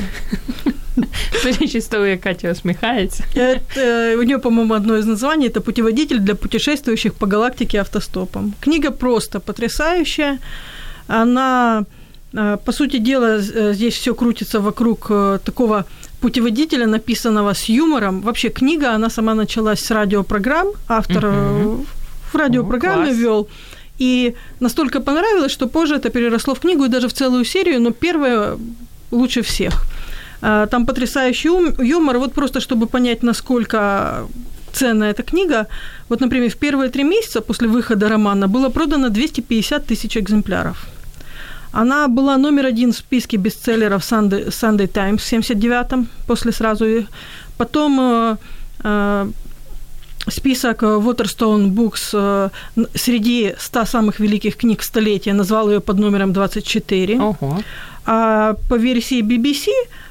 [1.42, 3.24] Судячи з того, як Катя усміхається.
[3.36, 8.54] Это, у нее, по-моему, одно из названий– это «Путеводитель для путешествующих по галактике автостопом».
[8.60, 10.38] Книга просто потрясающая.
[11.08, 11.84] Она,
[12.34, 15.84] э, по сути дела, э, здесь все крутится вокруг э, такого
[16.20, 18.20] путеводителя, написанного с юмором.
[18.20, 20.68] Вообще книга, она сама началась с радиопрограмм.
[20.88, 21.76] Автор э,
[22.32, 23.48] в радиопрограмме вел.
[24.00, 27.90] И настолько понравилось, что позже это переросло в книгу и даже в целую серию, но
[27.90, 28.56] первая
[29.10, 29.84] лучше всех.
[30.40, 31.50] А, Там потрясающий
[31.82, 32.18] юмор.
[32.18, 34.26] Вот просто чтобы понять, насколько
[34.72, 35.66] ценна эта книга.
[36.08, 40.76] Вот, например, в первые три месяца после выхода романа было продано 250 тысяч экземпляров.
[41.72, 46.84] Она была номер один в списке бестселлеров Sunday, Sunday Times в 79-м, после сразу.
[46.86, 47.06] и
[47.56, 48.36] Потом э,
[48.84, 49.30] э,
[50.30, 52.50] список э, Waterstone Books э,
[52.94, 57.20] среди 100 самых великих книг столетия назвал ее под номером 24.
[57.20, 57.62] Ого.
[58.06, 59.70] А по версии BBC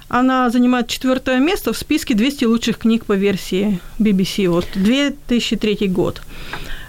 [0.10, 4.48] она занимает четвертое место в списке 200 лучших книг по версии BBC.
[4.50, 6.22] Вот 2003 год.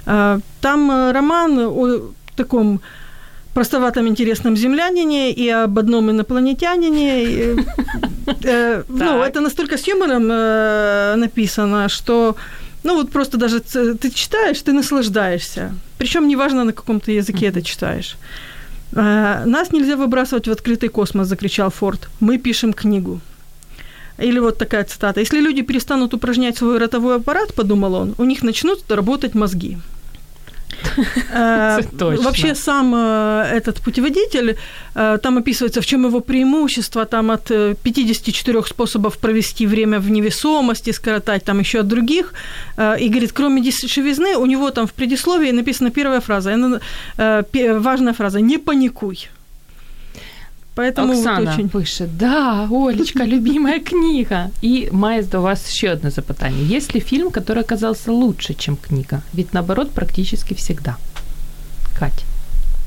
[0.07, 2.81] А, Там э, роман о таком
[3.55, 7.25] простоватом интересном землянине и об одном инопланетянине.
[7.25, 7.57] И,
[8.45, 12.37] э, Ну, это настолько с юмором э, написано, что
[12.85, 15.75] ну вот просто даже ты читаешь, ты наслаждаешься.
[15.99, 18.17] Причем неважно, на каком ты языке это читаешь.
[18.93, 22.09] Э, Нас нельзя выбрасывать в открытый космос, закричал Форд.
[22.21, 23.21] Мы пишем книгу.
[24.19, 25.21] Или вот такая цитата.
[25.21, 29.79] Если люди перестанут упражнять свой ротовой аппарат, подумал он, у них начнут работать мозги.
[31.33, 31.81] Э.
[32.23, 34.57] Вообще сам э, этот путеводитель,
[34.95, 40.11] э, там описывается, в чем его преимущество, там от э, 54 способов провести время в
[40.11, 42.33] невесомости, скоротать, там еще от других.
[43.01, 46.81] И говорит, кроме дешевизны, у него там в предисловии написана первая фраза,
[47.17, 49.29] важная фраза, не паникуй.
[50.79, 51.69] Поэтому вот Оксана очень...
[51.69, 54.51] пише: Да, Олечка, любимая книга.
[54.63, 56.77] І має до вас ще одне запитання.
[56.77, 59.23] Есть ли фильм, который оказался лучше, чем книга?
[59.35, 60.97] Ведь наоборот, практически всегда.
[61.99, 62.28] Катя.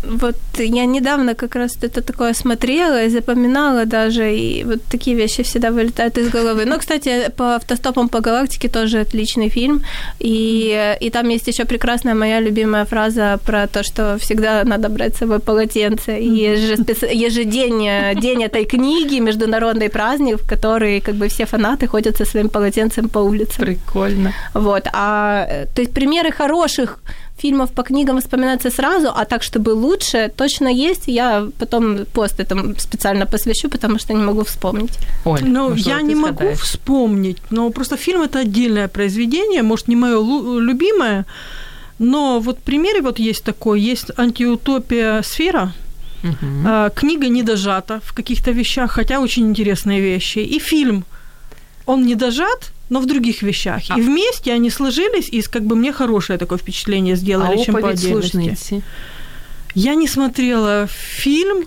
[0.03, 5.43] Вот я недавно как раз это такое смотрела и запоминала даже, и вот такие вещи
[5.43, 6.65] всегда вылетают из головы.
[6.65, 9.83] Но, кстати, по автостопам по галактике тоже отличный фильм,
[10.19, 15.15] и, и там есть еще прекрасная моя любимая фраза про то, что всегда надо брать
[15.15, 21.45] с собой полотенце, и ежедень день этой книги, международный праздник, в который как бы все
[21.45, 23.65] фанаты ходят со своим полотенцем по улицам.
[23.65, 24.33] Прикольно.
[24.53, 24.87] Вот.
[24.93, 26.99] А э, то есть примеры хороших
[27.41, 31.07] фильмов по книгам вспоминается сразу, а так, чтобы лучше, точно есть.
[31.07, 34.97] Я потом пост этому специально посвящу, потому что не могу вспомнить.
[35.25, 36.59] Оль, ну, ну я не могу сгадаешь?
[36.59, 40.19] вспомнить, но просто фильм это отдельное произведение, может, не мое
[40.59, 41.25] любимое,
[41.99, 45.73] но вот примеры вот есть такой, есть антиутопия «Сфера»,
[46.23, 46.91] Угу.
[46.95, 50.39] Книга не дожата в каких-то вещах, хотя очень интересные вещи.
[50.39, 51.03] И фильм,
[51.87, 53.83] он не дожат, но в других вещах.
[53.89, 53.97] А.
[53.97, 57.89] И вместе они сложились, и как бы мне хорошее такое впечатление сделали, а чем по
[57.89, 58.83] отдельности.
[59.73, 61.63] Я не смотрела фильм,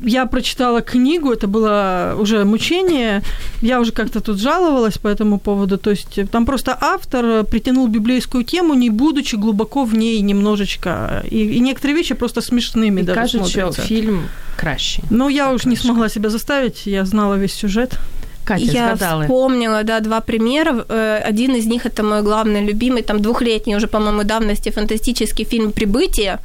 [0.00, 3.22] я прочитала книгу, это было уже мучение.
[3.62, 5.78] Я уже как-то тут жаловалась по этому поводу.
[5.78, 11.24] То есть там просто автор притянул библейскую тему, не будучи глубоко в ней немножечко.
[11.30, 13.82] И, и некоторые вещи просто смешными и даже кажуть, смотрятся.
[13.82, 15.02] фильм краще.
[15.10, 18.00] Но я уж не смогла себя заставить, я знала весь сюжет.
[18.46, 19.22] Катя, я згадали.
[19.24, 20.84] вспомнила, да, два примера.
[20.88, 25.72] Э, один из них это мой главный любимый, там двухлетний уже, по-моему, давности фантастический фильм
[25.72, 26.38] «Прибытие»,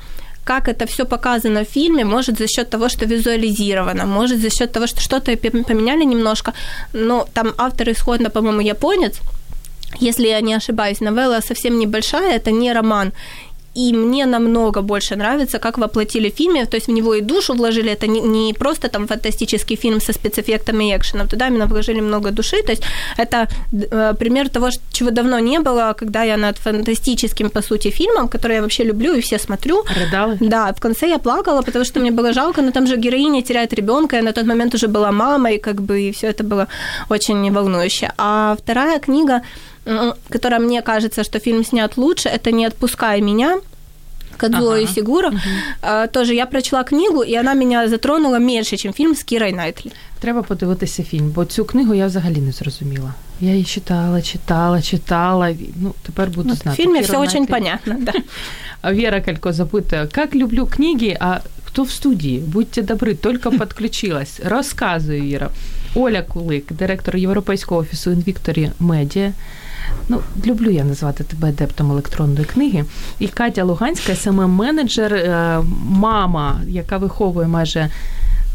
[0.43, 4.71] как это все показано в фильме, может за счет того, что визуализировано, может за счет
[4.71, 6.53] того, что что-то поменяли немножко,
[6.93, 9.19] но там автор исходно, по-моему, японец,
[9.99, 13.11] если я не ошибаюсь, новелла совсем небольшая, это не роман,
[13.75, 17.53] и мне намного больше нравится, как воплотили в фильме, то есть в него и душу
[17.53, 22.01] вложили, это не, не просто там фантастический фильм со спецэффектами и экшеном, туда именно вложили
[22.01, 22.83] много души, то есть
[23.17, 28.27] это э, пример того, чего давно не было, когда я над фантастическим, по сути, фильмом,
[28.27, 29.83] который я вообще люблю и все смотрю.
[29.95, 30.37] Рыдала?
[30.39, 33.73] Да, в конце я плакала, потому что мне было жалко, но там же героиня теряет
[33.73, 36.67] ребенка, я на тот момент уже была мамой, как бы, и все это было
[37.09, 38.11] очень волнующе.
[38.17, 39.41] А вторая книга,
[40.28, 43.60] которая мне кажется, что фильм снят лучше, это «Не отпускай меня»,
[44.36, 44.84] Кадзуо ага.
[44.84, 45.28] Исигуро.
[45.28, 46.08] Угу.
[46.12, 49.92] Тоже я прочла книгу, і вона мене затронула менше, ніж фільм з Кірою Найтлі.
[50.20, 53.14] Треба подивитися фільм, бо цю книгу я взагалі не зрозуміла.
[53.40, 55.54] Я її читала, читала, читала.
[55.76, 56.82] Ну, тепер буду ну, знати.
[56.82, 58.12] В фильме все очень понятно, да.
[58.82, 62.38] А Вера Калько запитує, как люблю книги, а кто в студии?
[62.38, 64.40] Будьте добры, только подключилась.
[64.44, 65.50] Розказую, Віра.
[65.94, 69.32] Оля Кулик, директор Європейського офісу Інвікторі Медіа.
[70.09, 72.85] Ну, люблю я назвати тебе адептом електронної книги.
[73.19, 77.89] І Катя Луганська, саме менеджер, е, мама, яка виховує майже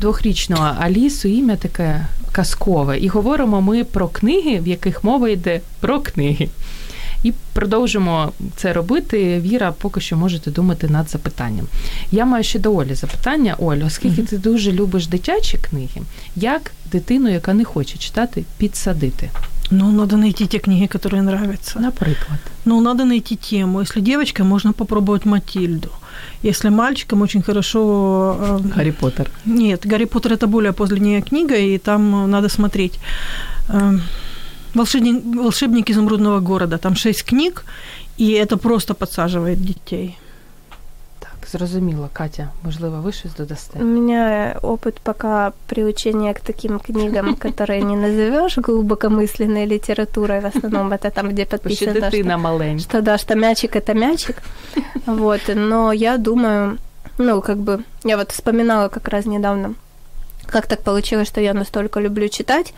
[0.01, 2.99] двохрічну Алісу, ім'я таке казкове.
[2.99, 6.49] І говоримо ми про книги, в яких мова йде про книги.
[7.23, 9.41] І продовжимо це робити.
[9.41, 11.67] Віра, поки що можете думати над запитанням.
[12.13, 13.57] Я маю ще до Олі запитання.
[13.59, 14.29] Олі, оскільки mm-hmm.
[14.29, 16.01] ти дуже любиш дитячі книги,
[16.37, 19.31] як дитину, яка не хоче читати, підсадити?
[19.71, 21.81] Ну, надо найти те книги, которые нравятся.
[21.81, 22.17] Например.
[22.65, 23.81] Ну, надо найти тему.
[23.81, 25.91] Если девочка, можно попробовать Матильду.
[26.43, 28.37] Если мальчикам очень хорошо...
[28.41, 29.31] Э, Гарри Поттер.
[29.45, 32.99] Нет, Гарри Поттер это более поздняя книга, и там надо смотреть.
[33.69, 33.99] Э,
[34.75, 36.79] Волшебник, Волшебник изумрудного города.
[36.79, 37.65] Там шесть книг,
[38.19, 40.17] и это просто подсаживает детей.
[41.53, 43.79] Зрозуміло, Катя, можливо, ви щось додасте?
[43.79, 50.41] У меня опыт пока приучения к таким книгам, которые не назовешь глубокомысленной литературой.
[50.41, 54.37] В основном это там, где подписано, что, что да, что мячик это мячик.
[55.07, 56.79] Вот, но я думаю,
[57.19, 59.75] ну, как бы, я вот вспоминала как раз недавно,
[60.47, 62.75] как так получилось, что я настолько люблю читать.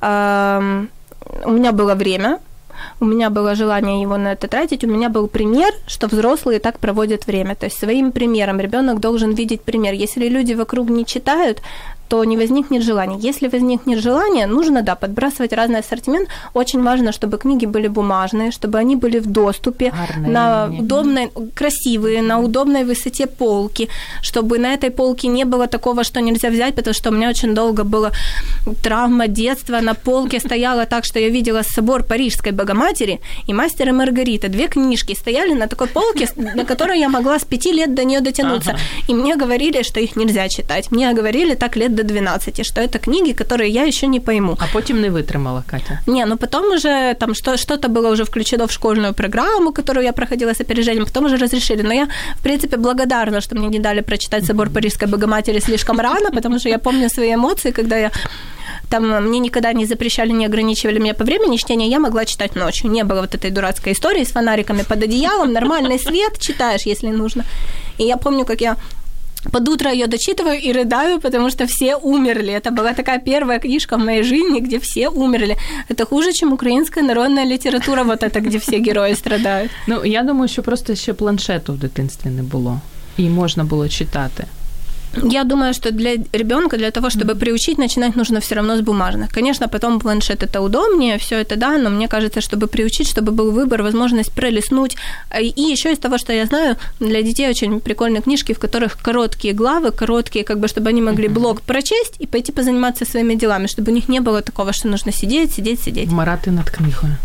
[0.00, 2.38] У меня было время,
[3.00, 6.78] у меня было желание его на это тратить, у меня был пример, что взрослые так
[6.78, 7.54] проводят время.
[7.54, 9.94] То есть своим примером ребенок должен видеть пример.
[9.94, 11.62] Если люди вокруг не читают,
[12.10, 13.16] то не возникнет желания.
[13.28, 16.28] Если возникнет желание, нужно, да, подбрасывать разный ассортимент.
[16.54, 20.32] Очень важно, чтобы книги были бумажные, чтобы они были в доступе, Гарные.
[20.32, 23.88] на удобной, красивые, на удобной высоте полки,
[24.22, 27.54] чтобы на этой полке не было такого, что нельзя взять, потому что у меня очень
[27.54, 28.10] долго была
[28.82, 29.80] травма детства.
[29.80, 34.48] На полке стояла так, что я видела собор Парижской Богоматери и Мастер и Маргарита.
[34.48, 38.20] Две книжки стояли на такой полке, на которой я могла с пяти лет до нее
[38.20, 38.70] дотянуться.
[38.70, 38.80] Ага.
[39.06, 40.90] И мне говорили, что их нельзя читать.
[40.90, 44.56] Мне говорили так лет до 12, что это книги, которые я еще не пойму.
[44.60, 46.00] А потом не вытримала, Катя?
[46.06, 50.12] Не, ну потом уже там что, что-то было уже включено в школьную программу, которую я
[50.12, 51.82] проходила с опережением, потом уже разрешили.
[51.82, 56.30] Но я, в принципе, благодарна, что мне не дали прочитать «Собор Парижской Богоматери» слишком рано,
[56.30, 58.10] потому что я помню свои эмоции, когда я
[58.90, 62.90] там мне никогда не запрещали, не ограничивали меня по времени чтения, я могла читать ночью.
[62.90, 67.44] Не было вот этой дурацкой истории с фонариками под одеялом, нормальный свет, читаешь, если нужно.
[67.98, 68.76] И я помню, как я
[69.51, 72.53] под утро ее дочитываю и рыдаю, потому что все умерли.
[72.53, 75.57] Это была такая первая книжка в моей жизни, где все умерли.
[75.89, 79.71] Это хуже, чем українська народна література, вот это, где все герої страдають.
[79.87, 82.81] Ну, я думаю, що просто ще планшету в дитинстві не було.
[83.17, 84.45] І можна було читати.
[85.14, 89.30] Я думаю, что для ребенка, для того, чтобы приучить, начинать нужно все равно с бумажных.
[89.30, 93.50] Конечно, потом планшет это удобнее, все это да, но мне кажется, чтобы приучить, чтобы был
[93.50, 94.96] выбор, возможность пролистнуть.
[95.40, 99.54] И еще из того, что я знаю, для детей очень прикольные книжки, в которых короткие
[99.54, 103.90] главы, короткие, как бы, чтобы они могли блок прочесть и пойти позаниматься своими делами, чтобы
[103.90, 106.10] у них не было такого, что нужно сидеть, сидеть, сидеть.
[106.10, 107.16] Марати над книгою.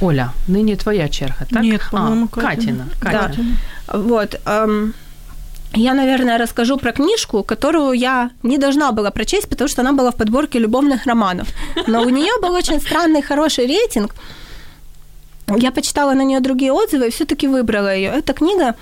[0.00, 1.62] Оля, нині твоя черга, так?
[1.62, 2.86] Нет, по-моему, а, Катина.
[3.00, 3.56] Катина.
[3.86, 3.98] Да.
[3.98, 4.40] Вот.
[4.46, 4.94] Эм,
[5.74, 10.10] я, наверное, расскажу про книжку, которую я не должна была прочесть, потому что она была
[10.10, 11.48] в подборке любовных романов.
[11.86, 14.14] Но у нее был очень странный, хороший рейтинг.
[15.56, 18.10] Я почитала на нее другие отзывы и все-таки выбрала ее.
[18.10, 18.74] Эта книга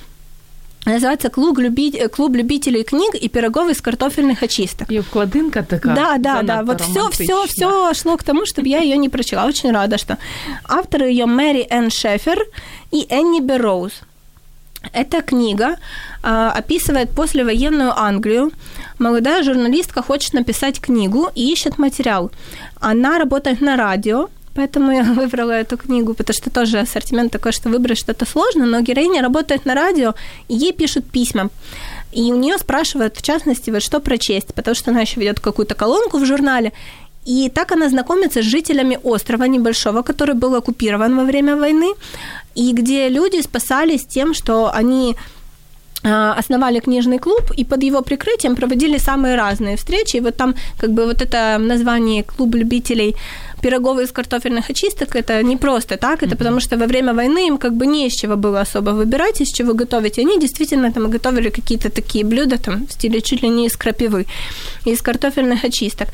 [0.87, 1.91] Называется клуб, люби...
[2.07, 4.89] клуб любителей книг и пирогов из картофельных очисток.
[4.89, 5.97] И вкладинка такая.
[5.97, 6.63] Да, да, да.
[6.63, 9.47] Вот все, все, все шло к тому, чтобы я ее не прочла.
[9.47, 10.17] Очень рада, что
[10.65, 12.39] авторы ее Мэри Энн Шефер
[12.93, 14.03] и Энни Берроуз.
[14.93, 15.77] Эта книга
[16.23, 18.53] э, описывает послевоенную Англию.
[18.99, 22.31] Молодая журналистка хочет написать книгу и ищет материал.
[22.81, 27.69] Она работает на радио, поэтому я выбрала эту книгу, потому что тоже ассортимент такой, что
[27.69, 30.15] выбрать что-то сложно, но героиня работает на радио,
[30.49, 31.51] и ей пишут письма.
[32.13, 35.75] И у нее спрашивают, в частности, вот что прочесть, потому что она еще ведет какую-то
[35.75, 36.73] колонку в журнале,
[37.27, 41.93] и так она знакомится с жителями острова небольшого, который был оккупирован во время войны,
[42.55, 45.17] и где люди спасались тем, что они
[46.05, 50.17] а, основали книжный клуб и под его прикрытием проводили самые разные встречи.
[50.17, 53.17] И вот там как бы вот это название клуб любителей
[53.63, 56.39] пирогов из картофельных очисток это не просто так, это mm-hmm.
[56.39, 59.49] потому что во время войны им как бы не из чего было особо выбирать, из
[59.49, 60.19] чего готовить.
[60.19, 64.27] Они действительно там готовили какие-то такие блюда там в стиле чуть ли не из крапивы,
[64.85, 66.09] из картофельных очисток.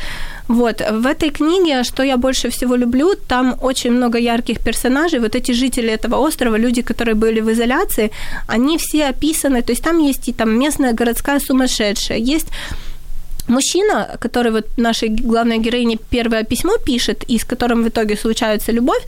[0.49, 0.82] Вот.
[0.90, 5.20] В этой книге, что я больше всего люблю, там очень много ярких персонажей.
[5.20, 8.11] Вот эти жители этого острова, люди, которые были в изоляции,
[8.49, 9.62] они все описаны.
[9.62, 12.49] То есть там есть и там местная городская сумасшедшая, есть
[13.49, 18.72] мужчина, который вот нашей главной героине первое письмо пишет, и с которым в итоге случается
[18.72, 19.03] любовь,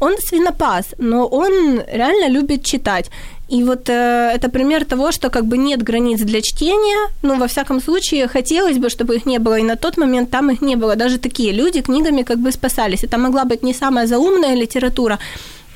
[0.00, 3.10] он свинопас, но он реально любит читать.
[3.48, 7.46] И вот э, это пример того, что как бы нет границ для чтения, но во
[7.46, 10.76] всяком случае хотелось бы, чтобы их не было, и на тот момент там их не
[10.76, 10.96] было.
[10.96, 13.04] Даже такие люди книгами как бы спасались.
[13.04, 15.18] Это могла быть не самая заумная литература,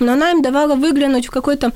[0.00, 1.70] но она им давала выглянуть в какой-то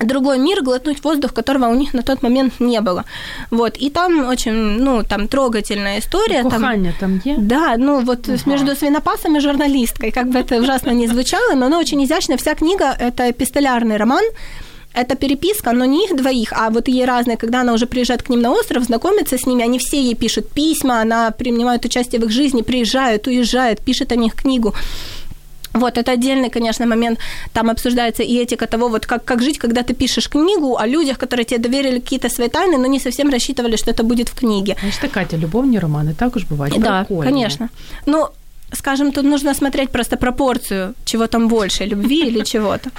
[0.00, 3.04] другой мир, глотнуть воздух, которого у них на тот момент не было.
[3.50, 6.42] Вот, и там очень, ну, там трогательная история.
[6.42, 7.46] Кухання там, там есть?
[7.46, 8.38] Да, ну, вот ага.
[8.46, 12.36] между свинопасом и журналисткой, как бы это ужасно не звучало, но она очень изящная.
[12.36, 14.24] Вся книга– это эпистолярный роман,
[14.94, 18.30] это переписка, но не их двоих, а вот ей разные, когда она уже приезжает к
[18.30, 22.24] ним на остров, знакомится с ними, они все ей пишут письма, она принимает участие в
[22.24, 24.72] их жизни, приезжает, уезжает, пишет о них книгу.
[25.74, 27.18] Вот, это отдельный, конечно, момент.
[27.52, 31.18] Там обсуждается и этика того, вот как, как жить, когда ты пишешь книгу о людях,
[31.18, 34.76] которые тебе доверили какие-то свои тайны, но не совсем рассчитывали, что это будет в книге.
[34.80, 37.68] Значит, Катя, любовные романы також бывают Да, конечно.
[38.06, 38.28] Ну,
[38.76, 42.90] скажем, тут нужно смотреть просто пропорцию, чего там больше, любви или чего-то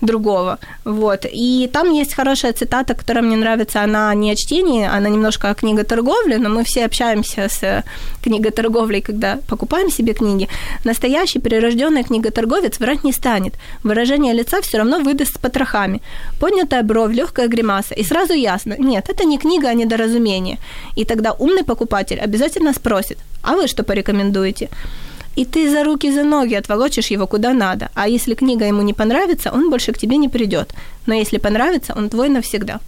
[0.00, 0.58] другого.
[0.84, 1.26] Вот.
[1.32, 3.82] И там есть хорошая цитата, которая мне нравится.
[3.82, 7.84] Она не о чтении, она немножко о книготорговле, но мы все общаемся с
[8.22, 10.48] книготорговлей, когда покупаем себе книги.
[10.84, 13.54] Настоящий прирожденный книготорговец врать не станет.
[13.82, 16.00] Выражение лица все равно выдаст с потрохами.
[16.40, 17.94] Поднятая бровь, легкая гримаса.
[17.94, 20.58] И сразу ясно, нет, это не книга, а недоразумение.
[20.96, 24.68] И тогда умный покупатель обязательно спросит, а вы что порекомендуете?
[25.38, 27.88] И ты за руки, за ноги отволочишь его куда надо.
[27.94, 30.74] А если книга ему не понравится, он больше к тебе не придет.
[31.06, 32.80] Но если понравится, он твой навсегда.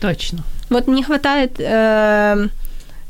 [0.00, 0.38] Точно.
[0.70, 2.48] Вот не хватает э,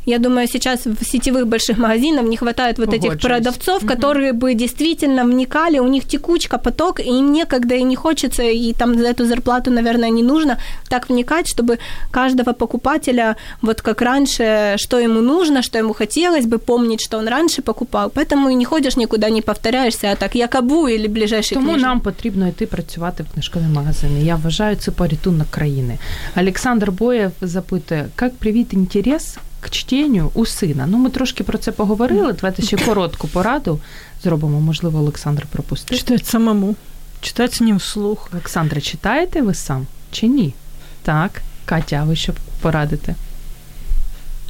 [0.05, 3.88] я думаю, сейчас в сетевых больших магазинах не хватает вот этих продавцов, угу.
[3.88, 8.74] которые бы действительно вникали, у них текучка, поток, и им некогда и не хочется, и
[8.74, 10.57] там за эту зарплату, наверное, не нужно
[10.89, 11.78] так вникать, чтобы
[12.12, 17.28] каждого покупателя, вот как раньше, что ему нужно, что ему хотелось бы, помнить, что он
[17.28, 18.09] раньше покупал.
[18.09, 21.86] Поэтому и не ходишь никуда, не повторяешься, а так якобу или ближайший Тому книжний.
[21.86, 24.24] нам потрібно йти працювати в книжкові магазини.
[24.24, 25.97] Я вважаю, це порятунок країни.
[26.38, 30.87] Олександр Боєв запитує, як привіт інтерес к чтенню у сина.
[30.87, 32.33] Ну, ми трошки про це поговорили.
[32.33, 33.81] Давайте ще коротку пораду
[34.23, 34.61] зробимо.
[34.61, 35.99] Можливо, Олександр пропустив.
[35.99, 36.77] Читати самому,
[37.21, 38.29] читати не вслух.
[38.33, 40.55] Олександре, читаєте ви сам чи ні?
[41.03, 43.14] Так, Катя, а ви що порадите?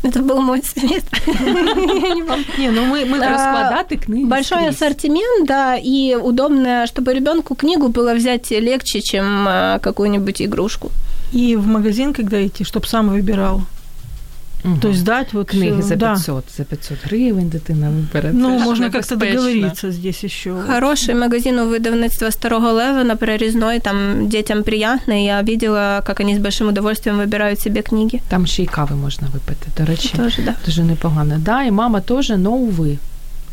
[0.02, 1.04] Это был мой совет.
[2.58, 4.28] Не, ну мы, мы раскладаты книги.
[4.28, 9.48] Большой ассортимент, да, и удобно, чтобы ребенку книгу было взять легче, чем
[9.80, 10.90] какую-нибудь игрушку.
[11.32, 13.62] И в магазин, когда идти, чтобы сам выбирал.
[14.64, 14.76] Угу.
[14.80, 16.42] То есть дать вот книги за 500, да.
[16.56, 18.30] за 500 гривень дитина вибере.
[18.32, 20.54] Ну, можна как-то договоритися здесь еще.
[20.66, 26.34] Хороший магазин у видавництва Старого Лева на Прорезной, там детям приятно, я видела, как они
[26.34, 28.20] с большим удовольствием выбирают себе книги.
[28.28, 30.16] Там ще й кави можна випити, до речі.
[30.16, 30.54] Тоже, да.
[30.66, 31.36] Дуже непогано.
[31.38, 32.98] Да, і мама теж, но уви.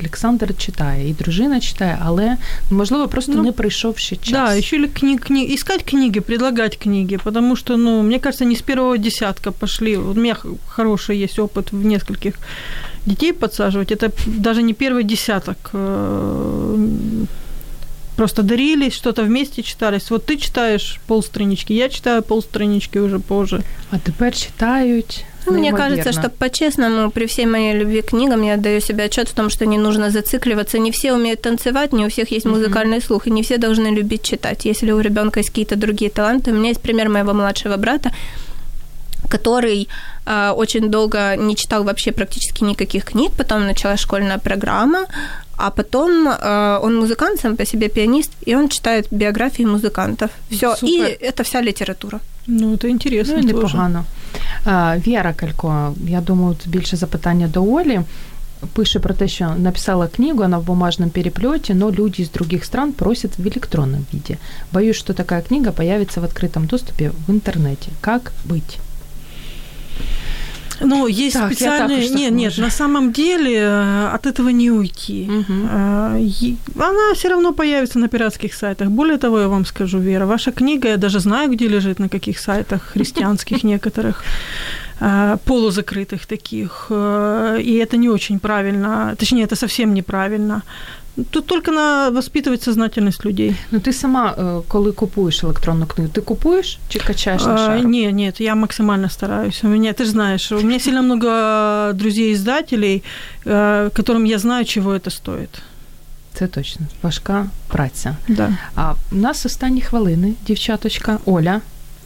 [0.02, 2.36] Олександр читає, і дружина читає, але
[2.70, 4.30] можливо просто ну, не прийшов ще час.
[4.30, 8.62] Да, еще кни, кни, искать книги, предлагать книги, потому что, ну, мне кажется, не с
[8.62, 9.96] первого десятка пошли.
[9.96, 10.36] У меня
[10.68, 12.34] хороший есть опыт в нескольких
[13.06, 13.92] детей подсаживать.
[13.92, 15.56] Это даже не первый десяток.
[15.72, 17.26] Э,
[18.16, 20.10] просто дарились, что-то вместе читались.
[20.10, 23.62] Вот ты читаешь полстранички, я читаю полстранички уже позже.
[23.90, 28.55] А теперь читают ну, мне кажется, что по-честному, при всей моей любви к книгам, я
[28.55, 30.79] отдаю себе отчет в том, что не нужно зацикливаться.
[30.79, 33.05] Не все умеют танцевать, не у всех есть музыкальный mm-hmm.
[33.05, 34.65] слух, и не все должны любить читать.
[34.65, 38.11] Если у ребенка есть какие-то другие таланты, у меня есть пример моего младшего брата,
[39.28, 39.88] который
[40.26, 45.06] э, очень долго не читал вообще практически никаких книг, потом началась школьная программа,
[45.56, 50.30] а потом э, он музыкант, сам по себе пианист, и он читает биографии музыкантов.
[50.50, 52.20] Все, и это вся литература.
[52.46, 53.34] Ну, це інтересно.
[53.36, 54.04] Ну, непогано.
[55.06, 58.00] Віра Калько, я думаю, більше запитання до Олі.
[58.72, 62.92] Пише про те, що написала книгу, она в бумажном переплете, но люди из других стран
[62.92, 64.38] просят в электронном виде.
[64.72, 67.90] Боюсь, что такая книга появится в открытом доступе в интернете.
[68.00, 68.78] Как быть?
[70.79, 72.09] Ну, есть так, специальные...
[72.09, 75.29] Нет, нет, на самом деле э, от этого не уйти.
[75.29, 75.67] Угу.
[76.83, 78.89] Она все равно появится на пиратских сайтах.
[78.89, 82.39] Более того, я вам скажу, Вера, ваша книга, я даже знаю, где лежит, на каких
[82.39, 84.23] сайтах христианских некоторых
[84.99, 86.87] э, полузакрытых таких.
[86.89, 89.15] И это не очень правильно.
[89.17, 90.63] Точнее, это совсем неправильно.
[91.30, 93.54] Тут тільки на воспитувати сознательність людей.
[93.70, 94.34] Ну ти сама,
[94.68, 97.88] коли купуєш електронну книгу, ти купуєш чи качаєш на шару?
[97.88, 99.64] Ні, ні, я максимально стараюсь.
[99.64, 103.02] У меня, ты же знаешь, у меня сильно много друзей-издателей,
[103.44, 105.48] которым я знаю, чего это стоит.
[106.34, 106.86] Це точно.
[107.02, 108.16] Важка праця.
[108.28, 108.52] Да.
[108.74, 111.60] А у нас останні хвилини, дівчаточка Оля.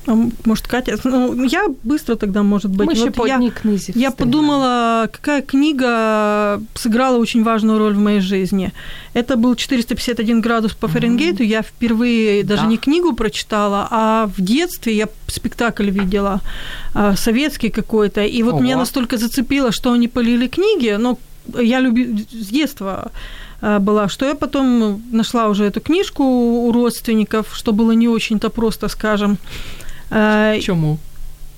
[0.08, 0.98] А может, Катя?
[1.04, 2.88] Ну, я быстро тогда, может быть.
[2.88, 3.40] Мы вот я,
[3.94, 8.72] Я подумала, какая книга сыграла очень важную роль в моей жизни.
[9.14, 11.44] Это был 451 градус по Фаренгейту.
[11.44, 11.48] Mm-hmm.
[11.48, 12.68] Я впервые даже да.
[12.68, 16.40] не книгу прочитала, а в детстве я спектакль видела,
[16.94, 18.24] а, советский какой-то.
[18.24, 18.64] И вот Ого.
[18.64, 20.96] меня настолько зацепило, что они полили книги.
[20.98, 21.18] Но
[21.60, 23.12] я люблю с детства
[23.62, 28.50] а, была, что я потом нашла уже эту книжку у родственников, что было не очень-то
[28.50, 29.38] просто, скажем.
[30.12, 30.98] Э, Чему?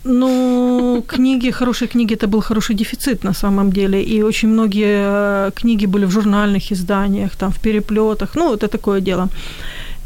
[0.05, 4.01] Ну, книги, хорошие книги, это был хороший дефицит на самом деле.
[4.01, 8.35] И очень многие э, книги были в журнальных изданиях, там, в переплетах.
[8.35, 9.27] Ну, это такое дело.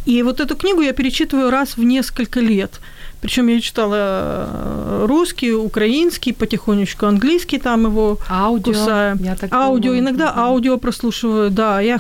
[0.05, 2.79] И вот эту книгу я перечитываю раз в несколько лет.
[3.21, 8.73] Причем я читала э, русский, украинский, потихонечку английский там его аудио.
[8.73, 9.17] кусаю.
[9.21, 9.99] Я так аудио, думаю.
[9.99, 11.79] иногда аудио прослушиваю, да.
[11.81, 11.99] Я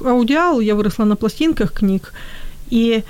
[0.00, 2.12] аудиал, я выросла на пластинках книг.
[2.70, 3.02] И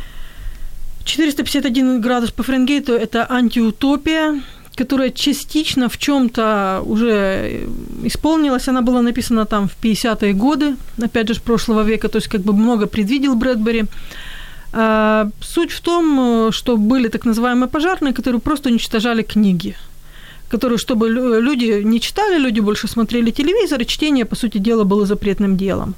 [1.08, 4.42] 451 градус по Фаренгейту– это антиутопия,
[4.76, 7.66] которая частично в чем-то уже
[8.04, 8.68] исполнилась.
[8.68, 12.52] Она была написана там в 50-е годы, опять же, прошлого века, то есть как бы
[12.52, 13.84] много предвидел Брэдбери.
[14.72, 19.74] А, суть в том, что были так называемые пожарные, которые просто уничтожали книги
[20.50, 25.06] которые, чтобы люди не читали, люди больше смотрели телевизор, и чтение, по сути дела, было
[25.06, 25.94] запретным делом.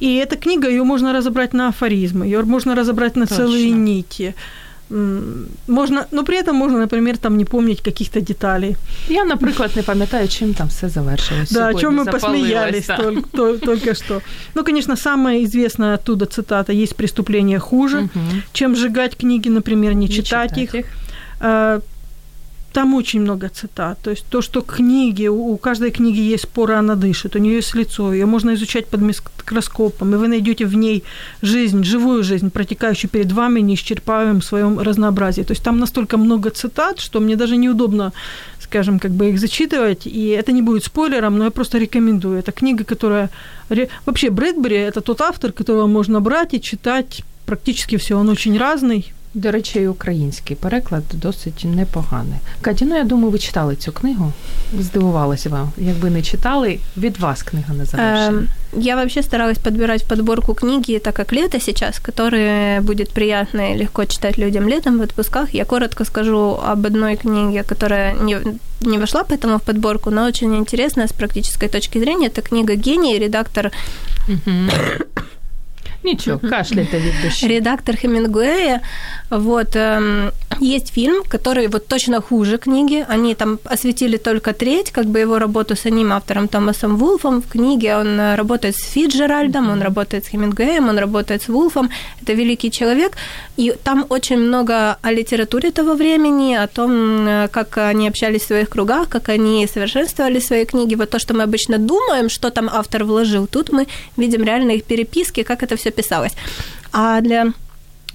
[0.00, 3.36] И эта книга, ее можно разобрать на афоризмы, ее можно разобрать на Точно.
[3.36, 4.34] целые нити.
[5.68, 8.76] Можно, но при этом можно, например, там не помнить каких-то деталей.
[9.08, 11.50] Я, наприклад, не пам'ятаю, чим там все завершилось.
[11.50, 14.20] Да, о чем мы посмеялись только, только, только что.
[14.54, 18.20] Ну, конечно, самая известная оттуда цитата «Есть преступление хуже, угу.
[18.52, 20.74] чем сжигать книги, например, не, не читать, читать их».
[20.74, 20.86] их.
[22.72, 23.98] Там очень много цитат.
[24.00, 27.74] То есть то, что книги, у каждой книги есть пора, она дышит, у нее есть
[27.74, 31.02] лицо, ее можно изучать под микроскопом, и вы найдете в ней
[31.42, 35.42] жизнь, живую жизнь, протекающую перед вами, неисчерпаемым в своем разнообразии.
[35.42, 38.12] То есть там настолько много цитат, что мне даже неудобно,
[38.60, 42.38] скажем, как бы их зачитывать, и это не будет спойлером, но я просто рекомендую.
[42.38, 43.30] Это книга, которая...
[44.06, 48.16] Вообще, Брэдбери– это тот автор, которого можно брать и читать практически все.
[48.16, 52.39] Он очень разный, до речі, і український переклад досить непоганий.
[52.61, 54.33] Катя, ну я думаю, ви читали цю книгу.
[54.79, 55.71] Здивувалася вам.
[55.77, 58.47] Якби не читали, від вас книга не завершена.
[58.77, 63.77] Я вообще старалась подбирать в подборку книги, так как лето сейчас, которые будет приятно и
[63.77, 65.53] легко читать людям летом в отпусках.
[65.53, 68.37] Я коротко скажу об одной книге, которая не,
[68.81, 72.27] не вошла поэтому в подборку, но очень интересная с практической точки зрения.
[72.27, 73.71] Это книга «Гений», редактор
[76.03, 77.47] Ничего, кашляйте від душі.
[77.47, 78.79] Редактор Хемінгуея.
[79.29, 79.75] Вот,
[80.61, 83.05] Есть фильм, который вот точно хуже книги.
[83.09, 87.41] Они там осветили только треть, как бы его работу с одним автором Томасом Вулфом.
[87.41, 91.89] В книге он э, работает с Фиджеральдом, он работает с Хемингуэем, он работает с Вулфом.
[92.21, 93.17] Это великий человек.
[93.57, 98.47] И там очень много о литературе того времени, о том, э, как они общались в
[98.47, 100.95] своих кругах, как они совершенствовали свои книги.
[100.95, 103.87] Вот то, что мы обычно думаем, что там автор вложил, тут мы
[104.17, 106.33] видим реально их переписки, как это все писалось.
[106.91, 107.53] А для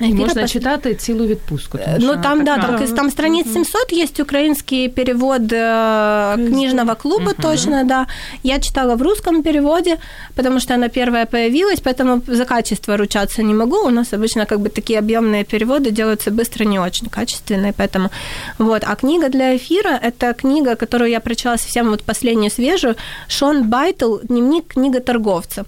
[0.01, 0.51] і можна пос...
[0.51, 1.78] читати цілу відпустку.
[1.78, 7.42] Тому ну там да, там, там страниц 700 есть украинский перевод э, книжного клуба uh-huh.
[7.42, 8.07] точно, да.
[8.42, 9.96] Я читала в русском переводе,
[10.34, 13.76] потому что она первая появилась, поэтому за качество ручаться не могу.
[13.76, 18.11] У нас обычно как бы такие объемные переводы делаются быстро, не очень качественные, поэтому
[18.59, 18.84] вот.
[18.86, 22.94] А книга для эфира – это книга, которую я прочла совсем вот последнюю свежую,
[23.28, 25.64] Шон Байтл «Дневник книга торговца».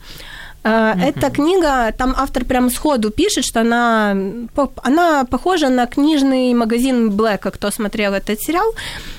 [0.67, 1.05] Mm-hmm.
[1.05, 4.15] Эта книга, там автор прям сходу пишет, что она,
[4.83, 8.73] она похожа на книжный магазин Блэка, кто смотрел этот сериал.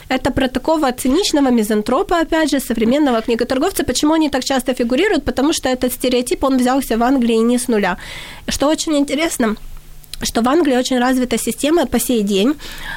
[0.08, 3.84] Это про такого циничного мизантропа, опять же, современного книготорговца.
[3.84, 5.24] Почему они так часто фигурируют?
[5.24, 7.96] Потому что этот стереотип, он взялся в Англии не с нуля.
[8.48, 9.56] Что очень интересно–
[10.22, 12.54] что в Англии очень развита система по сей день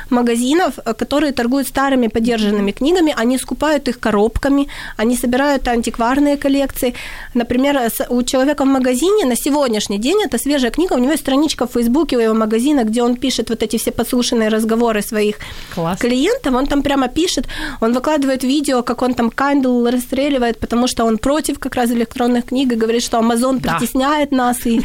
[0.10, 4.68] магазинов, э, которые торгуют старыми подержанными книгами, они скупают их коробками,
[4.98, 6.94] они собирают антикварные коллекции.
[7.34, 11.68] Например, у человека в магазине на сегодняшний день это свежая книга, у него есть страничка
[11.68, 15.36] в Фейсбуке у его магазина, где он пишет вот эти все подслушанные разговоры своих
[15.76, 16.00] Класс.
[16.00, 17.48] клиентов, он там прямо пишет,
[17.82, 22.46] он выкладывает видео, как он там Kindle расстреливает, потому что он против как раз электронных
[22.46, 23.78] книг и говорит, что Amazon да.
[23.78, 24.82] притесняет нас, и,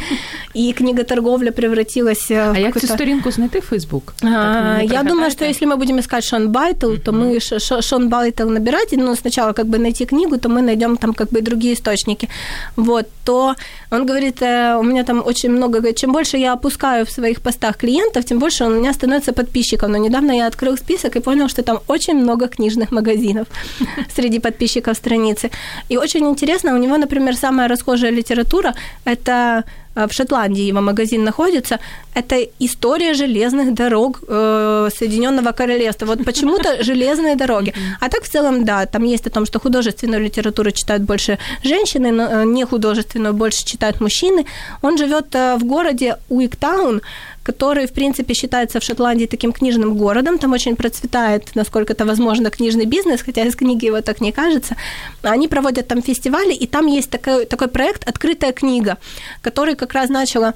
[0.53, 4.13] и книготорговля превратилась есть А як цю сторінку знайти в Фейсбук?
[4.23, 7.39] Я думаю, что если мы будем искать Шон Байтл, то мы
[7.81, 11.41] Шон Байтл набирать, ну, сначала как бы найти книгу, то мы найдем там как бы
[11.41, 12.29] другие источники.
[12.75, 13.55] Вот, то
[13.91, 17.41] он говорит, э, у меня там очень много, говорит, чем больше я опускаю в своих
[17.41, 19.89] постах клиентов, тем больше у меня становится подписчиков.
[19.89, 23.47] Но недавно я открыл список и понял, что там очень много книжных магазинов
[24.15, 25.49] среди подписчиков страницы.
[25.91, 28.73] И очень интересно, у него, например, самая расхожая литература–
[29.05, 29.63] это Э,
[30.05, 31.79] в Шотландии его магазин находится,
[32.13, 36.05] это история железных дорог э, Соединенного Королевства.
[36.05, 37.73] Вот почему-то железные дороги.
[37.99, 42.11] А так в целом, да, там есть о том, что художественную литературу читают больше женщины,
[42.11, 44.45] но э, не художественную больше читают мужчины.
[44.81, 47.01] Он живет в городе Уиктаун,
[47.47, 50.37] который, в принципе, считается в Шотландии таким книжным городом.
[50.37, 54.75] Там очень процветает, насколько это возможно, книжный бизнес, хотя из книги его так не кажется.
[55.21, 58.97] Они проводят там фестивали, и там есть такой, такой проект «Открытая книга»,
[59.41, 60.53] который как раз начала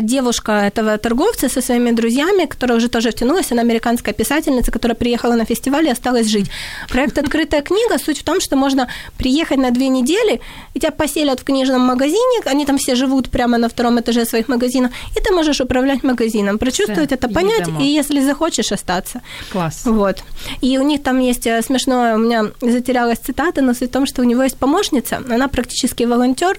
[0.00, 5.34] девушка этого торговца со своими друзьями, которая уже тоже втянулась, она американская писательница, которая приехала
[5.34, 6.50] на фестиваль и осталась жить.
[6.88, 10.40] Проект «Открытая книга» суть в том, что можно приехать на две недели,
[10.74, 14.48] и тебя поселят в книжном магазине, они там все живут прямо на втором этаже своих
[14.48, 19.22] магазинов, и ты можешь управлять магазином, прочувствовать это, понять, и если захочешь, остаться.
[19.52, 19.82] Класс.
[19.84, 20.22] Вот.
[20.60, 24.06] И у них там есть э, смешное, у меня затерялась цитата, но суть в том,
[24.06, 26.58] что у него есть помощница, она практически волонтер,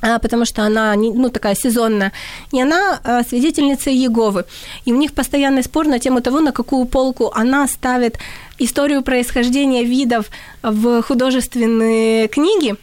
[0.00, 2.12] потому что она ну, такая сезонная,
[2.52, 4.44] и она а, свидетельница Еговы.
[4.84, 8.18] И у них постоянный спор на тему того, на какую полку она ставит
[8.58, 10.26] историю происхождения видов
[10.62, 12.74] в художественные книги,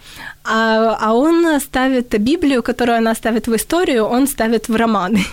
[0.44, 5.26] а, а он ставит Библию, которую она ставит в историю, он ставит в романи.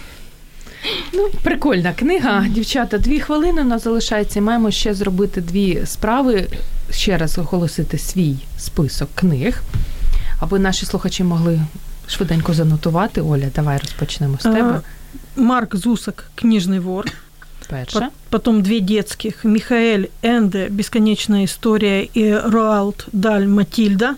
[1.13, 2.47] Ну, прикольна книга.
[2.49, 4.41] Дівчата, дві хвилини у нас залишається.
[4.41, 6.47] Маємо ще зробити дві справи.
[6.91, 9.63] Ще раз оголосити свій список книг
[10.41, 11.61] аби наші слухачі могли
[12.07, 13.21] швиденько занотувати.
[13.21, 14.81] Оля, давай розпочнемо з тебе.
[15.37, 17.07] Марк Зусак, книжний вор.
[17.69, 18.11] Перша.
[18.31, 19.45] Потом две детских.
[19.45, 24.15] Михаэль Энде, «Бесконечная история» и Роалд Даль Матильда.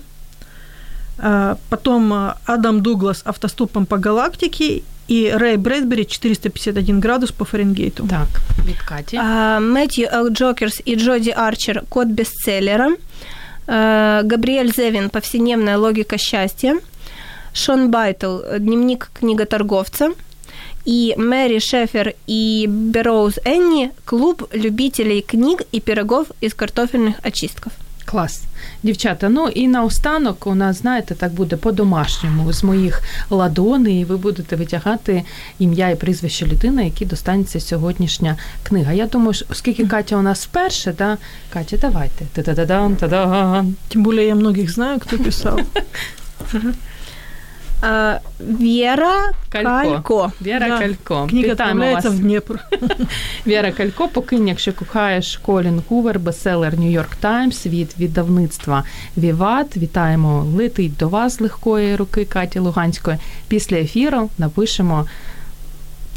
[1.68, 2.12] Потом
[2.46, 8.06] Адам Дуглас «Автостопом по галактике» и Рэй Брэдбери «451 градус по Фаренгейту».
[8.08, 8.28] Так,
[8.66, 9.16] від Каті.
[9.16, 10.30] Мэтью Л.
[10.30, 12.96] Джокерс и Джоди Арчер «Код бестселлера».
[13.67, 16.77] Э, Габриэль Зевин «Повседневная логика счастья»,
[17.53, 20.13] Шон Байтл «Дневник книготорговца»,
[20.85, 27.73] и Мэри Шефер и Бероуз Энни «Клуб любителей книг и пирогов из картофельных очистков».
[28.11, 28.43] Клас.
[28.83, 34.17] Дівчата, ну і наостанок у нас, знаєте, так буде по-домашньому з моїх ладони, і ви
[34.17, 35.23] будете витягати
[35.59, 38.93] ім'я і прізвище людини, якій достанеться сьогоднішня книга.
[38.93, 41.17] Я думаю, оскільки Катя у нас вперше, да,
[41.53, 42.25] Катя, давайте.
[42.33, 43.65] Та-да-да-дан, та-да.
[43.87, 45.59] Тим більше я многих знаю, хто писав.
[47.81, 49.69] А, Вера Калько.
[49.69, 50.31] Калько.
[50.39, 50.79] Вера да.
[50.79, 51.27] Калько.
[51.29, 52.59] Книга відправляється в Дніпр.
[53.45, 58.83] Вера Калько, покинь, якщо кохаєш Колін Кувер, бестселер Нью-Йорк Таймс від видавництва
[59.17, 59.77] Віват.
[59.77, 63.17] Вітаємо, летить до вас з легкої руки Каті Луганської.
[63.47, 65.05] Після ефіру напишемо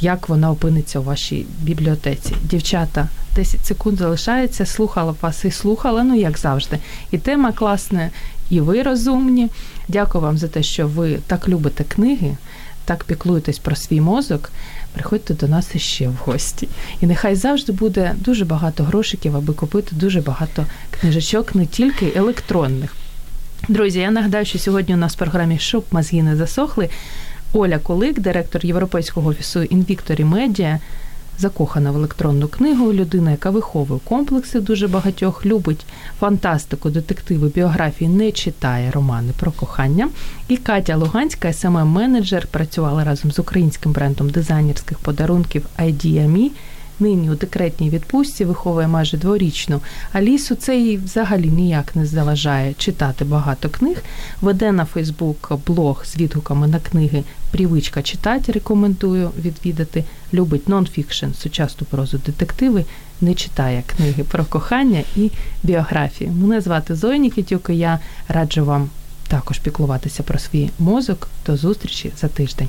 [0.01, 2.35] як вона опиниться у вашій бібліотеці.
[2.43, 6.79] Дівчата, 10 секунд залишається, слухала вас і слухала, ну як завжди.
[7.11, 8.11] І тема класна,
[8.51, 9.49] і ви розумні.
[9.89, 12.37] Дякую вам за те, що ви так любите книги,
[12.85, 14.51] так піклуєтесь про свій мозок.
[14.93, 16.69] Приходьте до нас іще в гості.
[17.01, 20.67] І нехай завжди буде дуже багато грошиків, аби купити дуже багато
[21.01, 22.97] книжечок, не тільки електронних.
[23.69, 26.89] Друзі, я нагадаю, що сьогодні у нас в програмі Щоб мозги не засохли.
[27.53, 30.79] Оля Колик, директор Європейського офісу Invictory Media,
[31.41, 32.93] закохана в електронну книгу.
[32.93, 35.87] Людина, яка виховує комплекси дуже багатьох, любить
[36.21, 40.09] фантастику, детективи, біографії, не читає романи про кохання.
[40.49, 46.51] І Катя Луганська, см менеджер працювала разом з українським брендом дизайнерських подарунків IDME,
[47.01, 49.81] нині у декретній відпустці виховує майже дворічну
[50.13, 50.55] Алісу.
[50.55, 54.03] Це їй взагалі ніяк не заважає читати багато книг.
[54.41, 58.53] Веде на Фейсбук блог з відгуками на книги Привичка читати.
[58.53, 60.05] Рекомендую відвідати.
[60.35, 62.85] Любить нонфікшн, сучасну прозу детективи.
[63.21, 65.31] Не читає книги про кохання і
[65.63, 66.31] біографії.
[66.31, 67.99] Мене звати Зоя Нікітюк, і Я
[68.29, 68.91] раджу вам
[69.29, 71.29] також піклуватися про свій мозок.
[71.47, 72.69] До зустрічі за тиждень.